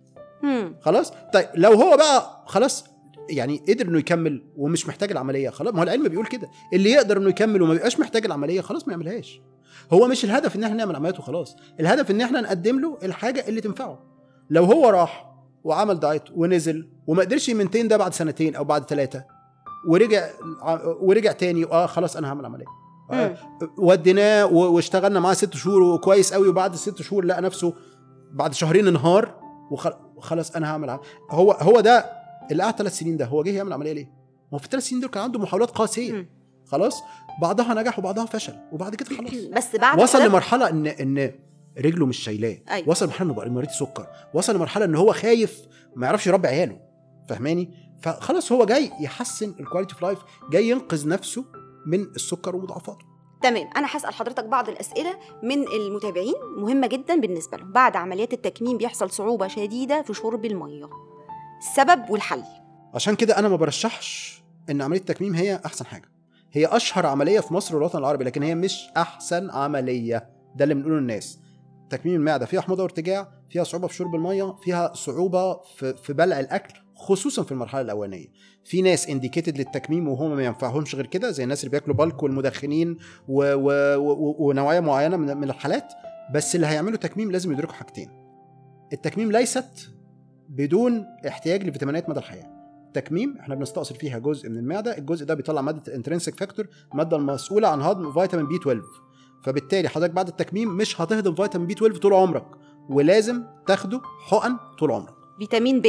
[0.80, 2.84] خلاص؟ طيب لو هو بقى خلاص
[3.30, 6.48] يعني قدر إنه يكمل ومش محتاج العملية خلاص؟ ما هو العلم بيقول كده.
[6.72, 9.40] اللي يقدر إنه يكمل وما بيبقاش محتاج العملية خلاص ما يعملهاش.
[9.92, 11.56] هو مش الهدف إن إحنا نعمل عمليات وخلاص.
[11.80, 14.07] الهدف إن إحنا نقدم له الحاجة اللي تنفعه.
[14.50, 15.28] لو هو راح
[15.64, 19.24] وعمل دايت ونزل وما قدرش يمنتين ده بعد سنتين أو بعد ثلاثة
[19.88, 20.28] ورجع
[21.00, 22.64] ورجع تاني آه خلاص أنا هعمل عملية
[23.10, 23.34] مم.
[23.78, 27.74] وديناه واشتغلنا معاه ست شهور وكويس قوي وبعد ست شهور لقى نفسه
[28.32, 29.34] بعد شهرين انهار
[29.70, 30.98] وخ- وخلاص أنا هعمل عم...
[31.30, 32.04] هو هو ده
[32.50, 35.00] اللي قعد ثلاث سنين ده هو جه يعمل عملية ليه؟ ما هو في الثلاث سنين
[35.00, 36.28] دول كان عنده محاولات قاسية.
[36.66, 37.02] خلاص
[37.42, 41.32] بعضها نجح وبعضها فشل وبعد كده خلاص بس بعد وصل لمرحلة ان إن
[41.78, 42.56] رجله مش شايلاه.
[42.70, 42.88] أيوة.
[42.88, 44.06] وصل لمرحله إنه بقى مريض سكر.
[44.34, 45.60] وصل لمرحله إن هو خايف
[45.96, 46.80] ما يعرفش يربي عياله.
[47.28, 47.70] فاهماني؟
[48.02, 50.18] فخلاص هو جاي يحسن ال quality of life
[50.50, 51.44] جاي ينقذ نفسه
[51.86, 53.06] من السكر ومضاعفاته.
[53.42, 53.70] تمام.
[53.76, 56.34] أنا هسأل حضرتك بعض الأسئلة من المتابعين.
[56.56, 57.72] مهمة جدا بالنسبة لهم.
[57.72, 60.88] بعد عمليات التكميم بيحصل صعوبة شديدة في شرب المية.
[61.58, 62.42] السبب والحل.
[62.94, 66.08] عشان كده أنا ما برشحش إن عملية التكميم هي أحسن حاجة.
[66.52, 70.30] هي أشهر عملية في مصر والوطن العربي لكن هي مش أحسن عملية.
[70.56, 71.38] ده اللي بنقوله للناس.
[71.90, 72.46] تكميم المعدة.
[72.46, 77.42] فيها حموضة وارتجاع فيها صعوبة في شرب المية فيها صعوبة في, في بلع الأكل خصوصا
[77.42, 78.26] في المرحلة الأولانية.
[78.64, 82.96] في ناس انديكيتد للتكميم وهم ما ينفعهمش غير كده زي الناس اللي بياكلوا بالك والمدخنين
[83.28, 83.54] و...
[83.54, 83.96] و...
[83.96, 84.36] و...
[84.38, 85.36] ونوعيه معينة من...
[85.36, 85.92] من الحالات
[86.34, 88.10] بس اللي هيعملوا تكميم لازم يدركوا حاجتين.
[88.92, 89.90] التكميم ليست
[90.48, 92.58] بدون احتياج لفيتامينات مدى الحياة.
[92.86, 97.16] التكميم إحنا بنستأصل فيها جزء من المعدة الجزء ده بيطلع مادة ال intrinsic factor الماده
[97.16, 98.82] المسؤوله عن هضم فيتامين B 12
[99.44, 102.46] فبالتالي حضرتك بعد التكميم مش هتهضم فيتامين B 12 طول عمرك
[102.90, 105.14] ولازم تاخده حقن طول عمرك.
[105.38, 105.86] فيتامين ب.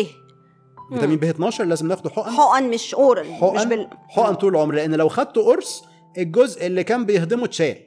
[0.94, 2.32] فيتامين ب 12 لازم ناخده حقن.
[2.32, 5.84] حقن مش oral مش حقن بال حقن طول العمر لأن لو خدته قرص
[6.18, 7.78] الجزء اللي كان بيهضمه اتشال.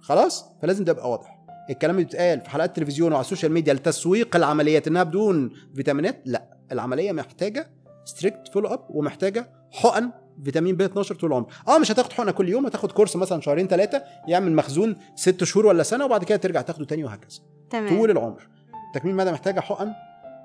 [0.00, 1.36] خلاص؟ فلازم ده يبقى واضح.
[1.70, 6.56] الكلام اللي بيتقال في حلقات التلفزيون وعلى السوشيال ميديا لتسويق العمليات إنها بدون فيتامينات لا.
[6.72, 7.70] العملية محتاجة
[8.04, 10.10] strict follow up ومحتاجة حقن
[10.44, 11.46] فيتامين ب 12 طول العمر.
[11.68, 15.66] آه مش هتاخد حقنة كل يوم هتاخد course مثلا شهرين ثلاثة يعمل مخزون ست شهور
[15.66, 17.38] ولا سنة وبعد كده ترجع تاخده تاني وهكذا.
[17.70, 17.88] تمام.
[17.88, 18.48] طول العمر.
[18.94, 19.92] تكميم المعده محتاجة حقن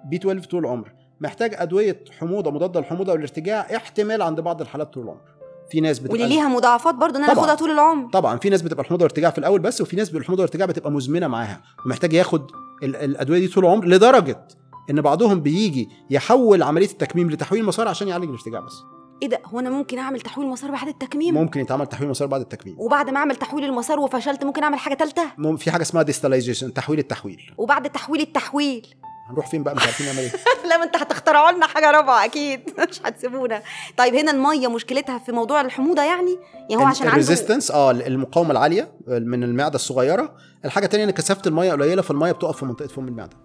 [0.06, 0.92] B 12 طول العمر.
[1.22, 5.22] محتاج أدوية حموضة مضادة للحموضة والارتجاع احتمال عند بعض الحالات طول العمر.
[5.70, 7.34] في ناس بتبقى واللي ليها مضاعفات برضو ان أنا.
[7.34, 8.10] اخدها طول العمر.
[8.12, 8.38] طبعا.
[8.38, 11.62] في ناس بتبقى الحموضة والارتجاع في الأول بس وفي ناس الحموضة والارتجاع بتبقى مزمنة معاها
[11.86, 12.52] ومحتاج ياخد
[12.84, 14.48] ال- الأدوية دي طول العمر لدرجة
[14.90, 18.74] إن بعضهم بيجي يحول عملية التكميم لتحويل مسار عشان يعالج الارتجاع بس.
[19.22, 22.42] إيه ده؟ هو أنا ممكن أعمل تحويل مسار بعد التكميم؟ ممكن يتعمل تحويل مسار بعد
[22.42, 22.76] التكميم.
[22.80, 27.00] وبعد ما أعمل تحويل المسار وفشلت ممكن أعمل حاجة ثالثه في حاجة اسمها ديستاليزيشن تحويل
[27.00, 27.42] التحويل.
[27.58, 28.88] وبعد تحويل التحويل.
[29.30, 30.32] هنروح فين بقى؟ مش عارفين نعمل إيه.
[30.70, 32.62] لا ما أنت هتخترعوا لنا حاجة رابعة أكيد.
[32.90, 33.62] مش هتسيبونا.
[33.98, 36.38] طيب هنا المية مشكلتها في موضوع الحموضة يعني؟
[36.70, 40.36] يعني هو عشان عنده ال resistance آه المقاومة العالية من المعدة الصغيرة.
[40.66, 43.45] الحاجة الثانية إن كثافة المية قليلة فالمية بتقف في منطقة فم المعدة.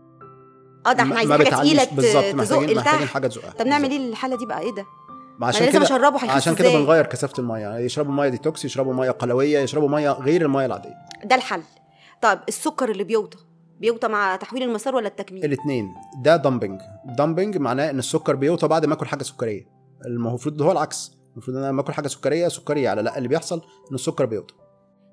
[0.87, 3.51] آه ده إحنا ما- عايزين ما حاجة تقيلة بالظبط محتاجين محتاجين حاجة تزقها.
[3.51, 3.91] طب نعمل.
[3.91, 4.87] إيه الحالة دي بقى؟ إيه ده؟
[5.39, 5.93] ما عشان لازم هيخس
[6.31, 7.79] عشان كده؟ بنغير كثافة المية.
[7.79, 10.95] يشربوا مية ديتوكس يشربوا مية قلوية يشربوا مية غير المية العادية.
[11.25, 11.63] ده الحل.
[12.23, 13.39] طيب السكر اللي بيوطى
[13.81, 15.89] بيوطى مع تحويل المسار ولا التكميم؟ الاثنين
[16.23, 19.67] ده dumping dumping معناه إن السكر بيوطى بعد ما آكل حاجة سكرية.
[20.07, 21.13] المفروض هو العكس.
[21.33, 24.55] المفروض إن أنا لما آكل حاجة سكرية سكري على لا اللي بيحصل إن السكر بيوطى.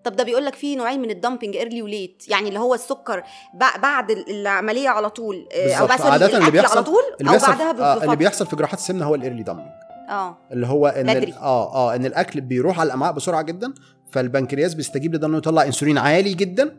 [0.10, 2.74] طب ده بيقول لك في نوعين من ال dumping early و late يعني اللي هو
[2.74, 3.22] السكر
[3.54, 5.88] بع- بعد ال- العملية على طول آه، أو.
[5.88, 8.06] بعد عادة اللي بيحصل- على طول اللي أو بيحصل بعدها في- آه بفترة.
[8.06, 9.66] اللي بيحصل في جراحات السمنة هو ال early dumping
[10.10, 11.34] آه اللي هو إن بدري.
[11.34, 13.74] آه آه إن الأكل بيروح على الأمعاء بسرعة جدا
[14.12, 16.76] فالبنكرياس بيستجيب لده إنه يطلع إنسولين عالي جدا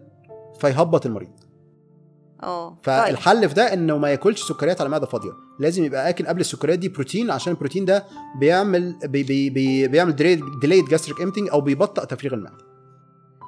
[0.60, 1.30] فيهبط المريض
[2.42, 2.78] آه طيب.
[2.82, 6.78] فالحل في ده إنه ما ياكلش سكريات على معدة فاضية لازم يبقى آكل قبل السكريات
[6.78, 8.04] دي بروتين عشان البروتين ده
[8.40, 10.16] بيعمل بي بي بي بيعمل
[10.60, 12.67] delayed gastric emptying أو بيبطئ تفريغ المعدة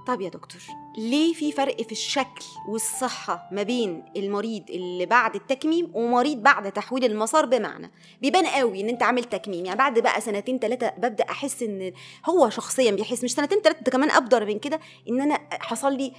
[0.06, 0.60] طب يا دكتور
[0.98, 7.04] ليه في فرق في الشكل والصحة ما بين المريض اللي بعد التكميم ومريض بعد تحويل
[7.04, 7.90] المسار بمعنى
[8.22, 11.92] بيبان قوي إن أنت عامل تكميم يعني بعد بقى سنتين ثلاثة ببدأ أحس إن
[12.28, 16.12] هو شخصيا بيحس مش سنتين ثلاثة ده كمان أبدر من كده إن أنا حصل لي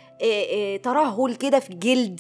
[0.77, 2.19] ترهل كده في الجلد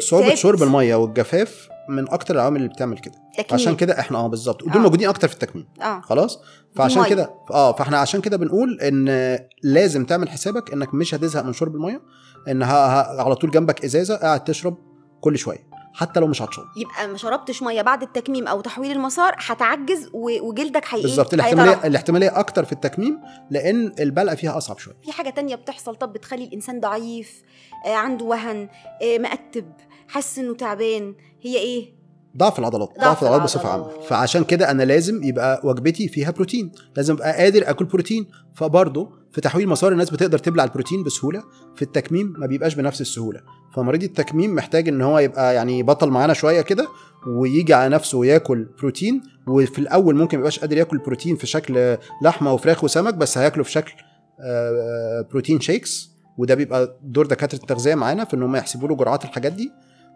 [0.00, 0.34] صعوبه تعبت.
[0.34, 3.14] شرب المية والجفاف من أكتر العوامل اللي بتعمل كده.
[3.38, 3.60] تكميم.
[3.60, 4.62] عشان كده إحنا آه بالظبط.
[4.62, 4.78] ودول آه.
[4.82, 5.68] موجودين أكتر في التكميم.
[5.82, 6.00] آه.
[6.00, 6.40] خلاص؟
[6.76, 7.04] فعشان.
[7.04, 11.74] كده آه فإحنا عشان كده بنقول إن لازم تعمل حسابك إنك مش هتزهق من شرب
[11.76, 12.02] المية
[12.48, 14.76] إن على طول جنبك إزازة قاعد تشرب
[15.20, 19.34] كل شوية حتى لو مش عطشان يبقى ما شربتش مية بعد التكميم أو تحويل المسار
[19.38, 20.10] هتعجز
[20.42, 21.34] وجلدك هي بالظبط.
[21.34, 23.18] الاحتماليه الاحتمالية أكتر في التكميم
[23.50, 24.94] لأن البلقه فيها أصعب شوية.
[25.04, 27.42] في حاجة تانية بتحصل طب بتخلي الإنسان ضعيف
[27.86, 28.68] آه عنده وهن
[29.02, 29.72] آه مقتب
[30.08, 31.98] حاسس إنه تعبان هي إيه؟
[32.36, 33.68] ضعف العضلات ضعف ضعف العضلات بصفة.
[33.68, 33.88] عامة.
[34.00, 36.72] فعشان كده أنا لازم يبقى وجبتي فيها بروتين.
[36.96, 38.26] لازم أبقى قادر آكل بروتين.
[38.54, 41.42] فبرضه في تحويل مسار الناس بتقدر تبلع البروتين بسهولة.
[41.76, 43.40] في التكميم ما بيبقاش بنفس السهولة.
[43.74, 46.88] فمريض التكميم محتاج إن هو يبقى يعني بطل معانا شوية كده
[47.26, 49.22] ويجي على نفسه وياكل بروتين.
[49.46, 53.64] وفي الأول ممكن ما يبقاش قادر ياكل بروتين في شكل لحمة وفراخ وسمك بس هياكله
[53.64, 53.92] في شكل
[54.40, 56.10] آه، بروتين شيكس.
[56.38, 59.72] وده بيبقى دور دكاترة التغذية معانا في إن هم يحسبوا له جرعات الحاجات دي.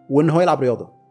[0.09, 1.02] وإن هو يلعب رياضة.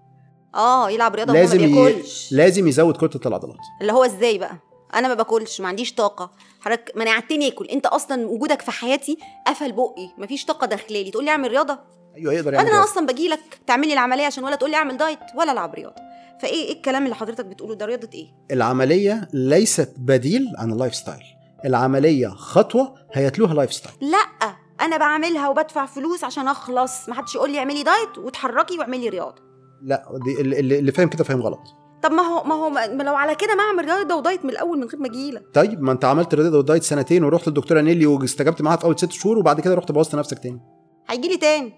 [0.55, 1.67] آه يلعب ما لازم ي...
[1.67, 2.33] بياكلش.
[2.33, 4.57] لازم يزود كتله العضلات اللي هو إزاي بقى؟
[4.95, 6.31] أنا ما باكلش ما عنديش طاقة.
[6.61, 7.67] حضرتك منعتني آكل.
[7.67, 10.11] أنت أصلا وجودك في حياتي قفل بقي.
[10.19, 11.11] مفيش طاقة داخلالي.
[11.11, 11.79] تقول لي أعمل رياضة؟
[12.17, 12.91] أيوه يقدر يعمل أنا رياضة.
[12.93, 15.95] أصلا باجي لك تعمل لي العملية عشان ولا تقول لي أعمل diet ولا ألعب رياضة.
[16.43, 21.23] فإيه إيه الكلام اللي حضرتك بتقوله ده؟ رياضة إيه؟ العملية ليست بديل عن ال lifestyle
[21.65, 27.09] العملية خطوة هيتلوها lifestyle لأ أنا بعملها وبدفع فلوس عشان أخلص.
[27.09, 29.52] ما حدش يقول لي اعملي diet وتحركي واعملي رياضة.
[29.83, 31.61] لا دي اللي, اللي فاهم كده فاهم غلط.
[32.03, 34.51] طب ما هو ما هو ما لو على كده ما اعمل رياضة و diet من
[34.51, 35.43] الأول من غير ما أجيلك.
[35.55, 38.99] طيب ما انت عملت رياضة و diet سنتين ورحت للدكتوره نيلي واستجبت معاها في أول
[38.99, 40.61] ست شهور وبعد كده رحت بوظت نفسك تاني.
[41.09, 41.73] هيجي لي تاني.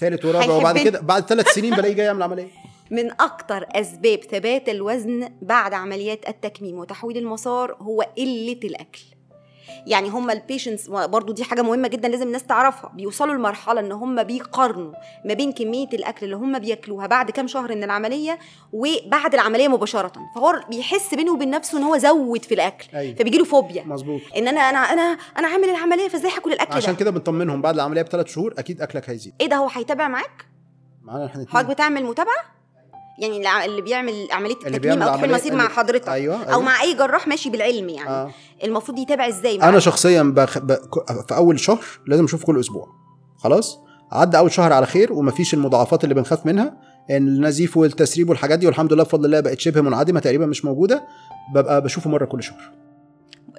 [0.00, 0.78] ثالث ورابع وبعد.
[0.78, 2.48] كده بعد ثلاث سنين بلاقيه جاي يعمل عملية.
[2.90, 9.02] من أكتر أسباب ثبات الوزن بعد عمليات التكميم وتحويل المسار هو قلة الأكل.
[9.86, 12.92] يعني هم البيشنتس برضو دي حاجة مهمة جدا لازم الناس تعرفها.
[12.94, 14.92] بيوصلوا لمرحلة إن هم بيقارنوا
[15.24, 18.38] ما بين كمية الأكل اللي هم بياكلوها بعد كام شهر من العملية
[18.72, 20.12] وبعد العملية مباشرة.
[20.34, 22.86] فهو بيحس بينه وبين نفسه إن هو زود في الأكل.
[22.94, 23.14] أيوة.
[23.14, 23.84] فبيجي له فوبيا.
[23.84, 24.20] مظبوط.
[24.36, 27.74] إن أنا أنا أنا أنا عامل العملية فإزاي هاكل الأكل عشان ده كده بنطمنهم بعد
[27.74, 29.34] العملية بثلاث شهور أكيد أكلك هيزيد.
[29.40, 30.46] إيه ده؟ هو هيتابع معاك؟
[31.02, 32.54] معانا إحنا حضرتك بتعمل متابعة؟
[33.18, 36.62] يعني اللي بيعمل عملية التكميم أو تحويل المصير مع حضرتك أيوة، أو أيوة.
[36.62, 38.08] مع أي جراح ماشي بالعلم يعني.
[38.08, 38.30] آه.
[38.64, 40.58] المفروض يتابع إزاي؟ أنا شخصيا بخ...
[40.58, 40.72] ب...
[41.28, 42.88] في أول شهر لازم أشوف كل أسبوع.
[43.36, 43.78] خلاص؟
[44.12, 46.76] عدى أول شهر على خير ومفيش المضاعفات اللي بنخاف منها.
[47.10, 51.04] إن النزيف والتسريب والحاجات دي والحمد لله بفضل الله بقت شبه منعدمة تقريبا مش موجودة.
[51.54, 52.72] ببقى بشوفه مرة كل شهر.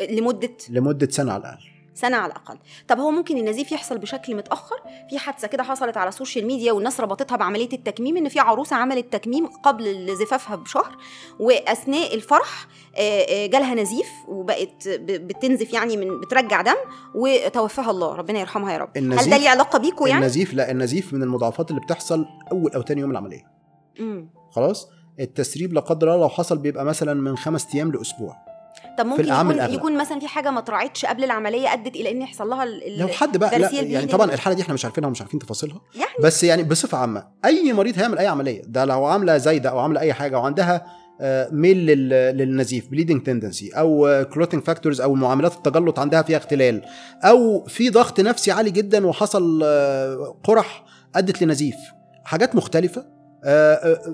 [0.09, 1.74] لمدة؟ لمدة سنة على الأقل.
[1.95, 2.57] سنة على الأقل.
[2.87, 4.75] طب هو ممكن النزيف يحصل بشكل متأخر؟
[5.09, 9.13] في حادثة كده حصلت على السوشيال ميديا والناس ربطتها بعملية التكميم إن في عروسة عملت
[9.13, 10.97] تكميم قبل زفافها بشهر
[11.39, 16.75] وأثناء الفرح آه، آه، جالها نزيف وبقت بتنزف يعني من بترجع دم
[17.15, 18.97] وتوفاها الله ربنا يرحمها يا رب.
[18.97, 22.81] هل ده ليه علاقة بيكوا يعني؟ النزيف لا النزيف من المضاعفات اللي بتحصل أول أو
[22.81, 23.51] تاني يوم العملية.
[23.99, 24.29] مم.
[24.51, 24.89] خلاص؟
[25.19, 28.54] التسريب لا قدر الله لو حصل بيبقى مثلا من خمس أيام لأسبوع.
[28.97, 29.73] طب ممكن الأعم يكون, الأغلب.
[29.73, 32.99] يكون مثلا في حاجة ما اتراعتش قبل العملية أدت إلى إن يحصل لها ال- ال-
[32.99, 34.11] لو حد بقى لا يعني ال bleeding.
[34.11, 37.73] طبعا الحالة دي إحنا مش عارفينها ومش عارفين تفاصيلها يعني بس يعني بصفة عامة أي
[37.73, 40.85] مريض هيعمل أي عملية ده لو عاملة زايدة أو عاملة أي حاجة وعندها
[41.21, 46.81] آه، ميل لل- للنزيف bleeding tendency أو clotting factors أو معاملات التجلط عندها فيها اختلال
[47.23, 50.83] أو في ضغط نفسي عالي جدا وحصل آه، قرح
[51.15, 51.75] أدت لنزيف
[52.23, 53.14] حاجات مختلفة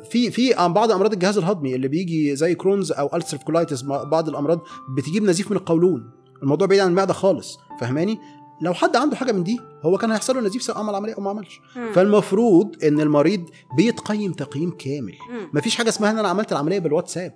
[0.09, 4.29] في في عن بعض أمراض الجهاز الهضمي اللي بيجي زي Crohn's أو ulcerative colitis بعض
[4.29, 4.59] الأمراض
[4.97, 6.11] بتجيب نزيف من القولون.
[6.43, 8.19] الموضوع بعيد عن المعدة خالص فاهماني؟
[8.61, 11.21] لو حد عنده حاجة من دي هو كان هيحصل له نزيف سواء عمل عملية أو
[11.21, 11.59] ما عملش.
[11.75, 11.93] مم.
[11.93, 15.13] فالمفروض إن المريض بيتقيم تقييم كامل.
[15.29, 15.49] مم.
[15.53, 17.33] مفيش حاجة اسمها إن أنا عملت العملية بالواتساب.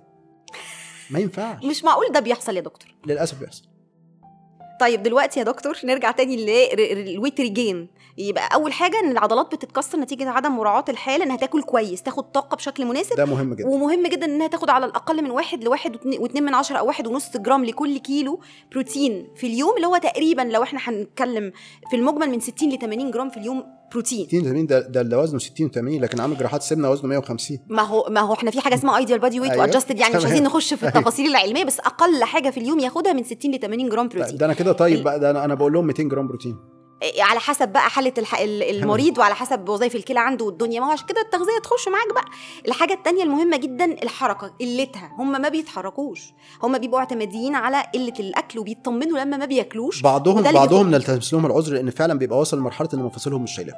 [1.10, 1.64] ما ينفعش.
[1.64, 2.94] مش معقول ده بيحصل يا دكتور.
[3.06, 3.62] للأسف بيحصل.
[4.80, 7.88] طيب دلوقتي يا دكتور نرجع تاني لل weight regain
[8.18, 12.54] يبقى أول حاجة إن العضلات بتتكسر نتيجة عدم مراعاة الحالة إنها تاكل كويس تاخد طاقة
[12.56, 16.44] بشكل مناسب ده مهم جدا ومهم جدا إنها تاخد على الأقل من واحد لواحد واتنين-
[16.44, 18.40] من عشرة أو واحد ونص جرام لكل كيلو
[18.72, 21.52] بروتين في اليوم اللي هو تقريبا لو إحنا هنتكلم
[21.90, 25.18] في المجمل من 60 ل 80 جرام في اليوم بروتين 60 80 ده ده, ده
[25.20, 28.60] وزنه 60 80 لكن عامل جراحات سمنة وزنه 150 ما هو ما هو إحنا في
[28.60, 29.56] حاجة اسمها ideal body weight.
[29.56, 30.24] و adjusted يعني مش.
[30.24, 30.96] عايزين نخش في أيوة.
[30.96, 34.46] التفاصيل العلمية بس أقل حاجة في اليوم ياخدها من 60 ل 80 جرام بروتين ده
[34.46, 36.56] أنا كده طيب بقى ده أنا بقول لهم 200 جرام بروتين
[37.18, 38.12] على حسب بقى حالة
[38.70, 40.80] المريض وعلى حسب وظائف الكلى عنده والدنيا.
[40.80, 42.24] ما هو عشان كده التغذية تخش معاك بقى.
[42.68, 45.10] الحاجة التانية المهمة جدا الحركة قلتها.
[45.18, 46.20] هم ما بيتحركوش.
[46.62, 50.02] هم بيبقوا اعتماديين على قلة الأكل وبيطمنوا لما ما بياكلوش.
[50.02, 53.74] بعضهم بعضهم نلتمس لهم العذر لأن فعلا بيبقى واصل لمرحلة إن مفاصلهم مش شايلاه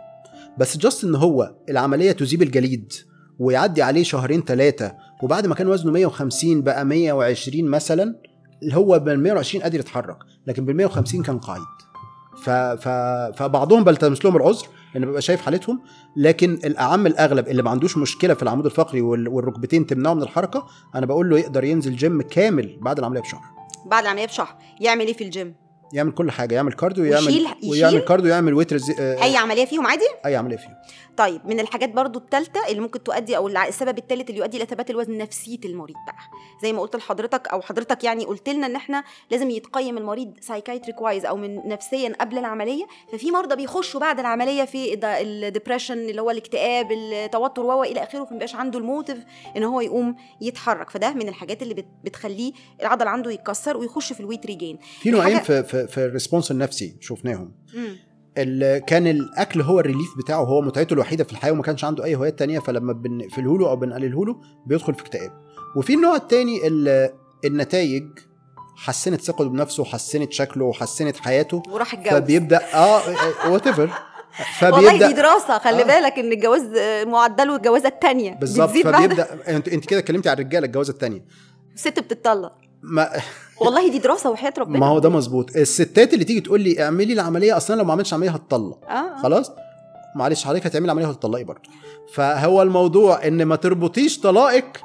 [0.58, 2.92] بس جاست إن هو العملية تذيب الجليد
[3.38, 8.14] ويعدي عليه شهرين ثلاثة وبعد ما كان وزنه 150 بقى 120 مثلا
[8.62, 11.60] اللي هو بال 120 قادر يتحرك لكن بال 150 كان قاعد.
[12.45, 12.51] ف...
[12.51, 12.89] ف...
[13.39, 15.80] فبعضهم بلتمس لهم العذر لأن ببقى شايف حالتهم
[16.16, 19.28] لكن الأعم الأغلب اللي ما عندوش مشكلة في العمود الفقري وال...
[19.28, 23.41] والركبتين تمنعه من الحركة أنا بقول له يقدر ينزل جيم كامل بعد العملية بشهر.
[23.86, 24.57] بعد العملية بشهر.
[24.80, 25.55] يعمل إيه في الجيم
[25.93, 28.94] يعمل كل حاجة يعمل cardio يعمل ويشيل- ويعمل؟ cardio يعمل weight resi...
[29.01, 30.68] آه، أي عملية فيهم عادي؟ أي عملية فيه
[31.18, 34.90] طيب من الحاجات برضو الثالثه اللي ممكن تؤدي أو السبب الثالث اللي يؤدي إلى ثبات
[34.90, 36.16] الوزن نفسيه المريض بقى.
[36.62, 41.01] زي ما قلت لحضرتك أو حضرتك يعني قلت لنا إن إحنا لازم يتقيم المريض psychiatric
[41.01, 46.22] wise أو من نفسيا قبل العملية ففي مرضى بيخشوا بعد العملية في ال depression اللي
[46.22, 49.18] هو الاكتئاب التوتر و إلى آخره فمبقاش عنده ال motive
[49.56, 50.90] إن هو يقوم يتحرك.
[50.90, 55.10] فده من الحاجات اللي بت- بتخليه العضل عنده يتكسر ويخش في ال weight regain في
[55.10, 57.52] نوعين في, في ال response النفسي شفناهم.
[57.74, 58.07] مم.
[58.86, 62.14] كان الأكل هو ال relief بتاعه هو متعته الوحيدة في الحياة وما كانش عنده أي
[62.14, 64.36] هوايات تانية فلما بنقفله له أو بنقلله له
[64.66, 65.30] بيدخل في اكتئاب.
[65.76, 67.11] وفي النوع التاني ال-
[67.45, 68.05] النتائج
[68.76, 72.12] حسنت ثقته بنفسه وحسنت شكله وحسنت حياته وراح اتجوز.
[72.12, 73.01] فبيبدا آه
[73.51, 73.90] whatever
[74.62, 75.86] والله دي فبيبدا دراسة خلي آه.
[75.86, 80.66] بالك إن الجواز آه، معدله الجوازه الثانية بالظبط فبيبدا انت أنت كده اتكلمتي على الرجالة
[80.66, 81.24] الجوازة الثانية
[81.74, 82.53] الست بتتطلق.
[82.83, 83.11] ما
[83.61, 84.79] والله دي دراسة وحياة ربنا.
[84.79, 85.57] ما هو ده مظبوط.
[85.57, 88.79] الستات اللي تيجي تقول لي اعملي العملية أصلا لو ما عملتش عملية هتطلق.
[88.89, 89.22] آه آه.
[89.22, 89.51] خلاص؟
[90.16, 91.70] معلش حضرتك هتعملي عملية وهتطلقي برضه.
[92.14, 94.81] فهو الموضوع إن ما تربطيش طلاقك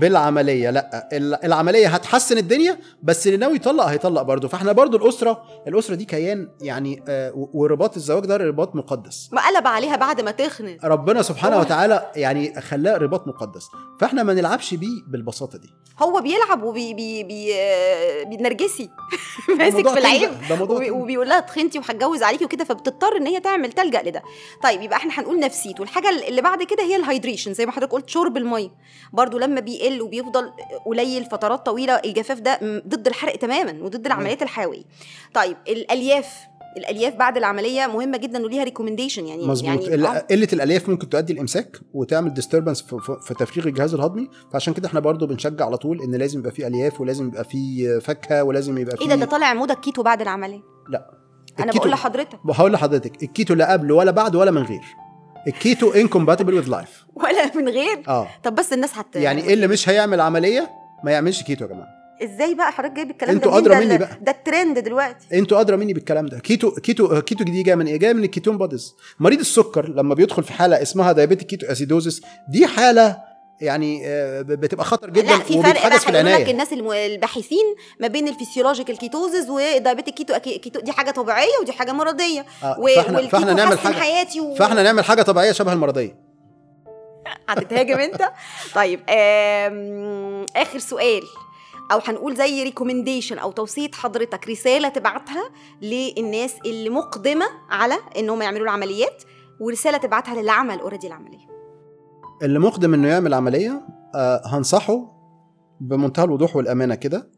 [0.00, 0.70] بالعملية.
[0.70, 4.48] لا ال- العملية هتحسن الدنيا بس اللي ناوي يطلق هيطلق برضه.
[4.48, 9.28] فاحنا برضه الأسرة الأسرة دي كيان يعني آه، ورباط الزواج ده رباط مقدس.
[9.32, 13.68] ما قلب عليها بعد ما تخنق ربنا سبحانه وتعالى يعني خلاه رباط مقدس.
[14.00, 15.68] فاحنا ما نلعبش بيه بالبساطة دي.
[16.02, 18.90] هو بيلعب وبي بي بي آه، بينرجسي
[19.58, 20.30] ماسك في العيب
[20.60, 20.90] وبي-.
[20.90, 24.22] وبيقول لها تخنتي وهتجوز عليكي وكده فبتضطر إن هي تعمل تلجأ لده.
[24.62, 25.82] طيب يبقى إحنا هنقول نفسيته.
[25.82, 28.70] الحاجة اللي بعد كده هي ال hydration زي ما حضرتك قلت شرب الميه
[29.12, 30.50] برضو لما بي بيقل وبيفضل
[30.86, 32.58] قليل فترات طويلة الجفاف ده
[32.88, 34.82] ضد الحرق تماما وضد العمليات الحيوية.
[35.34, 36.34] طيب الألياف
[36.76, 39.88] الألياف بعد العملية مهمة جدا وليها recommendation يعني مظبوط.
[39.88, 40.18] يعني آه.
[40.18, 44.28] قلة الألياف ممكن تؤدي الامساك وتعمل disturbance في, في- في تفريغ الجهاز الهضمي.
[44.52, 47.98] فعشان كده إحنا برضو بنشجع على طول إن لازم يبقى فيه ألياف ولازم يبقى فيه
[47.98, 50.60] فاكهة ولازم يبقى فيه إيه ده؟ ده طالع موضة الكيتو بعد العملية.
[50.88, 51.10] لا.
[51.58, 52.38] أنا بقول لحضرتك.
[52.50, 54.82] هقول لحضرتك الكيتو لا قبل ولا بعد ولا من غير.
[55.46, 58.28] ال keto incompatible with life ولا من غير؟ آه.
[58.42, 60.70] طب بس الناس هت يعني إيه اللي مش هيعمل عملية؟
[61.04, 61.88] ما يعملش كيتو يا جماعة.
[62.24, 64.18] إزاي بقى حضرتك جايب الكلام أنتوا ده- مني بقى.
[64.22, 65.38] ده الترند دلوقتي.
[65.38, 66.38] أنتوا أدرى مني بالكلام ده.
[66.38, 70.14] keto keto keto دي جاية من إيه؟ جاية من ال ketone bodies مريض السكر لما
[70.14, 73.16] بيدخل في حالة اسمها diabetic ketoacidosis دي حالة
[73.60, 78.28] يعني آه، بتبقى خطر جدا لا في فرق بقى في العنايه الناس الباحثين ما بين
[78.28, 82.46] ال physiological ketosis و diabetic keto keto دي حاجة طبيعية ودي حاجة مرضية.
[82.62, 84.54] آه، و- فاحنا فاحنا نعمل حاجة حياتي و...
[84.54, 86.16] فاحنا نعمل حاجة طبيعية شبه المرضية.
[87.48, 88.32] هتتهاجم انت؟
[88.74, 90.46] طيب آم...
[90.56, 91.22] آخر سؤال.
[91.92, 95.50] أو هنقول زي recommendation أو توصية حضرتك رسالة تبعتها
[95.82, 99.22] للناس اللي مقدمه على انهم يعملوا العمليات
[99.60, 101.53] ورسالة تبعتها للي عمل already العملية.
[102.42, 103.82] اللي مقدم إنه يعمل عملية
[104.14, 105.14] آه هنصحه
[105.80, 107.30] بمنتهى الوضوح والأمانة كده.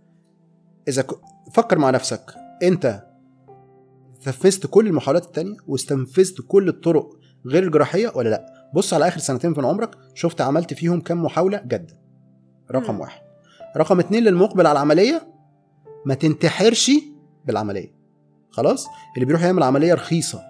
[0.88, 1.10] إذا ك...
[1.52, 2.34] فكر مع نفسك.
[2.62, 3.02] أنت
[4.26, 7.08] نفذت كل المحاولات التانية واستنفذت كل الطرق
[7.46, 11.58] غير الجراحية ولا لأ؟ بص على آخر سنتين من عمرك شفت عملت فيهم كم محاولة
[11.58, 11.92] جد.
[12.70, 13.00] رقم مم.
[13.00, 13.20] واحد.
[13.76, 15.22] رقم اتنين للمقبل على العملية
[16.06, 16.90] ما تنتحرش
[17.44, 17.94] بالعملية.
[18.50, 20.40] خلاص؟ اللي بيروح يعمل عملية رخيصة.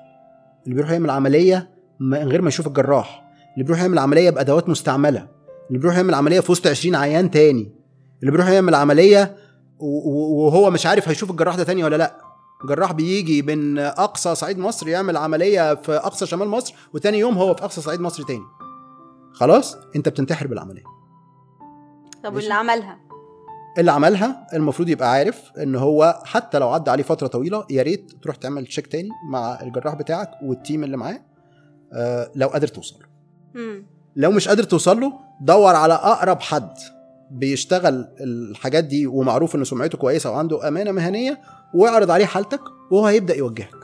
[0.65, 1.71] اللي بيروح يعمل عملية
[2.01, 3.26] من غير ما يشوف الجراح.
[3.57, 5.29] اللي بيروح يعمل عملية بأدوات مستعملة
[5.69, 7.73] اللي بيروح يعمل عملية في وسط 20 عيان تاني
[8.21, 9.37] اللي بيروح يعمل عملية
[9.79, 12.17] وهو مش عارف هيشوف الجراح ده تاني ولا لأ.
[12.69, 17.55] جراح بيجي من أقصى صعيد مصر يعمل عملية في أقصى شمال مصر وتاني يوم هو
[17.55, 18.43] في أقصى صعيد مصر تاني.
[19.33, 20.83] خلاص؟ أنت بتنتحر بالعملية.
[22.25, 22.45] طب ماشي.
[22.45, 22.99] اللي عملها؟
[23.79, 28.13] اللي عملها المفروض يبقى عارف إن هو حتى لو عدى عليه فترة طويلة يا ريت
[28.23, 31.21] تروح تعمل check تاني مع الجراح بتاعك وال team اللي معاه
[31.93, 33.07] آه لو قادر توصل له.
[34.17, 36.75] لو مش قادر توصل له دور على أقرب حد
[37.31, 41.41] بيشتغل الحاجات دي ومعروف إن سمعته كويسة وعنده أمانة مهنية
[41.75, 43.75] واعرض عليه حالتك وهو هيبدأ يوجهك.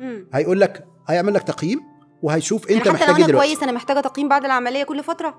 [0.00, 0.28] مم.
[0.32, 1.80] هيقول لك هيعمل لك تقييم
[2.22, 5.02] وهيشوف أنت يعني حتى محتاج لو إيه أنا كويس أنا محتاجة تقييم بعد العملية كل
[5.02, 5.34] فترة.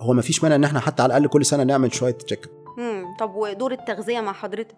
[0.00, 2.48] هو مفيش مانع إن إحنا حتى على الأقل كل سنة نعمل شوية تشيك.
[2.78, 3.04] مم.
[3.20, 4.76] طب ودور التغذية مع حضرتك؟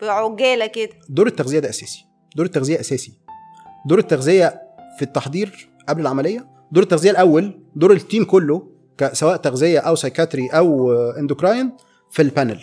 [0.00, 0.90] في عجالة كده.
[1.08, 2.06] دور التغذية ده أساسي.
[2.36, 3.12] دور التغذية أساسي.
[3.86, 4.62] دور التغذية
[4.98, 8.68] في التحضير قبل العملية دور التغذية الأول دور ال team كله
[9.12, 11.72] سواء تغذية أو psychiatry أو endocrine
[12.10, 12.60] في ال panel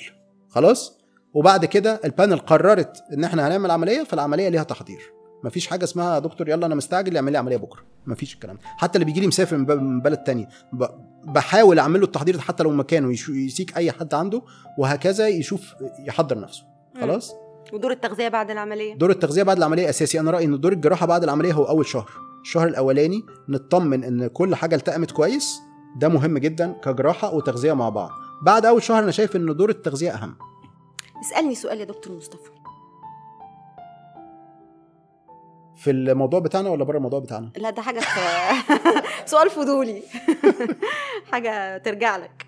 [0.50, 0.98] خلاص؟
[1.34, 5.02] وبعد كده ال panel قررت إن إحنا هنعمل عملية فالعملية ليها تحضير.
[5.44, 7.82] مفيش حاجة اسمها يا دكتور يلا أنا مستعجل اعمل لي عملية بكرة.
[8.08, 8.62] مفيش الكلام ده.
[8.78, 10.86] حتى اللي بيجي لي مسافر من بلد تاني ب-
[11.34, 14.42] بحاول اعمل له التحضير ده حتى لو مكانه يسيك أي حد عنده
[14.78, 15.62] وهكذا يشوف
[16.08, 16.64] يحضر نفسه.
[17.02, 17.34] خلاص؟
[17.74, 20.20] ودور التغذية بعد العملية؟ دور التغذية بعد العملية أساسي.
[20.20, 22.10] أنا رأيي إن دور الجراحة بعد العملية هو أول شهر.
[22.42, 25.60] الشهر الأولاني نطمن إن كل حاجة التأمت كويس.
[25.98, 28.10] ده مهم جدا كجراحة وتغذية مع بعض.
[28.42, 30.36] بعد أول شهر أنا شايف إن دور التغذية أهم.
[31.22, 32.50] اسألني سؤال يا دكتور مصطفى.
[35.76, 38.06] في الموضوع بتاعنا ولا بره الموضوع بتاعنا؟ لا ده حاجة في
[39.32, 40.04] سؤال فضولي.
[41.32, 42.46] حاجة ترجع لك.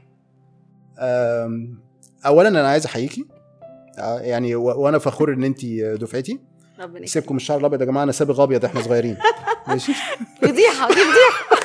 [2.25, 3.25] اولا أنا عايز أحييكي.
[3.97, 6.39] يعني وأنا فخور إن انت دفعتي.
[6.79, 7.05] ربنا.
[7.05, 9.17] سيبكم الشعر الأبيض يا جماعة أنا سابغ أبيض إحنا صغيرين.
[9.67, 9.93] ماشي؟
[10.41, 11.45] فضيحة دي فضيحة.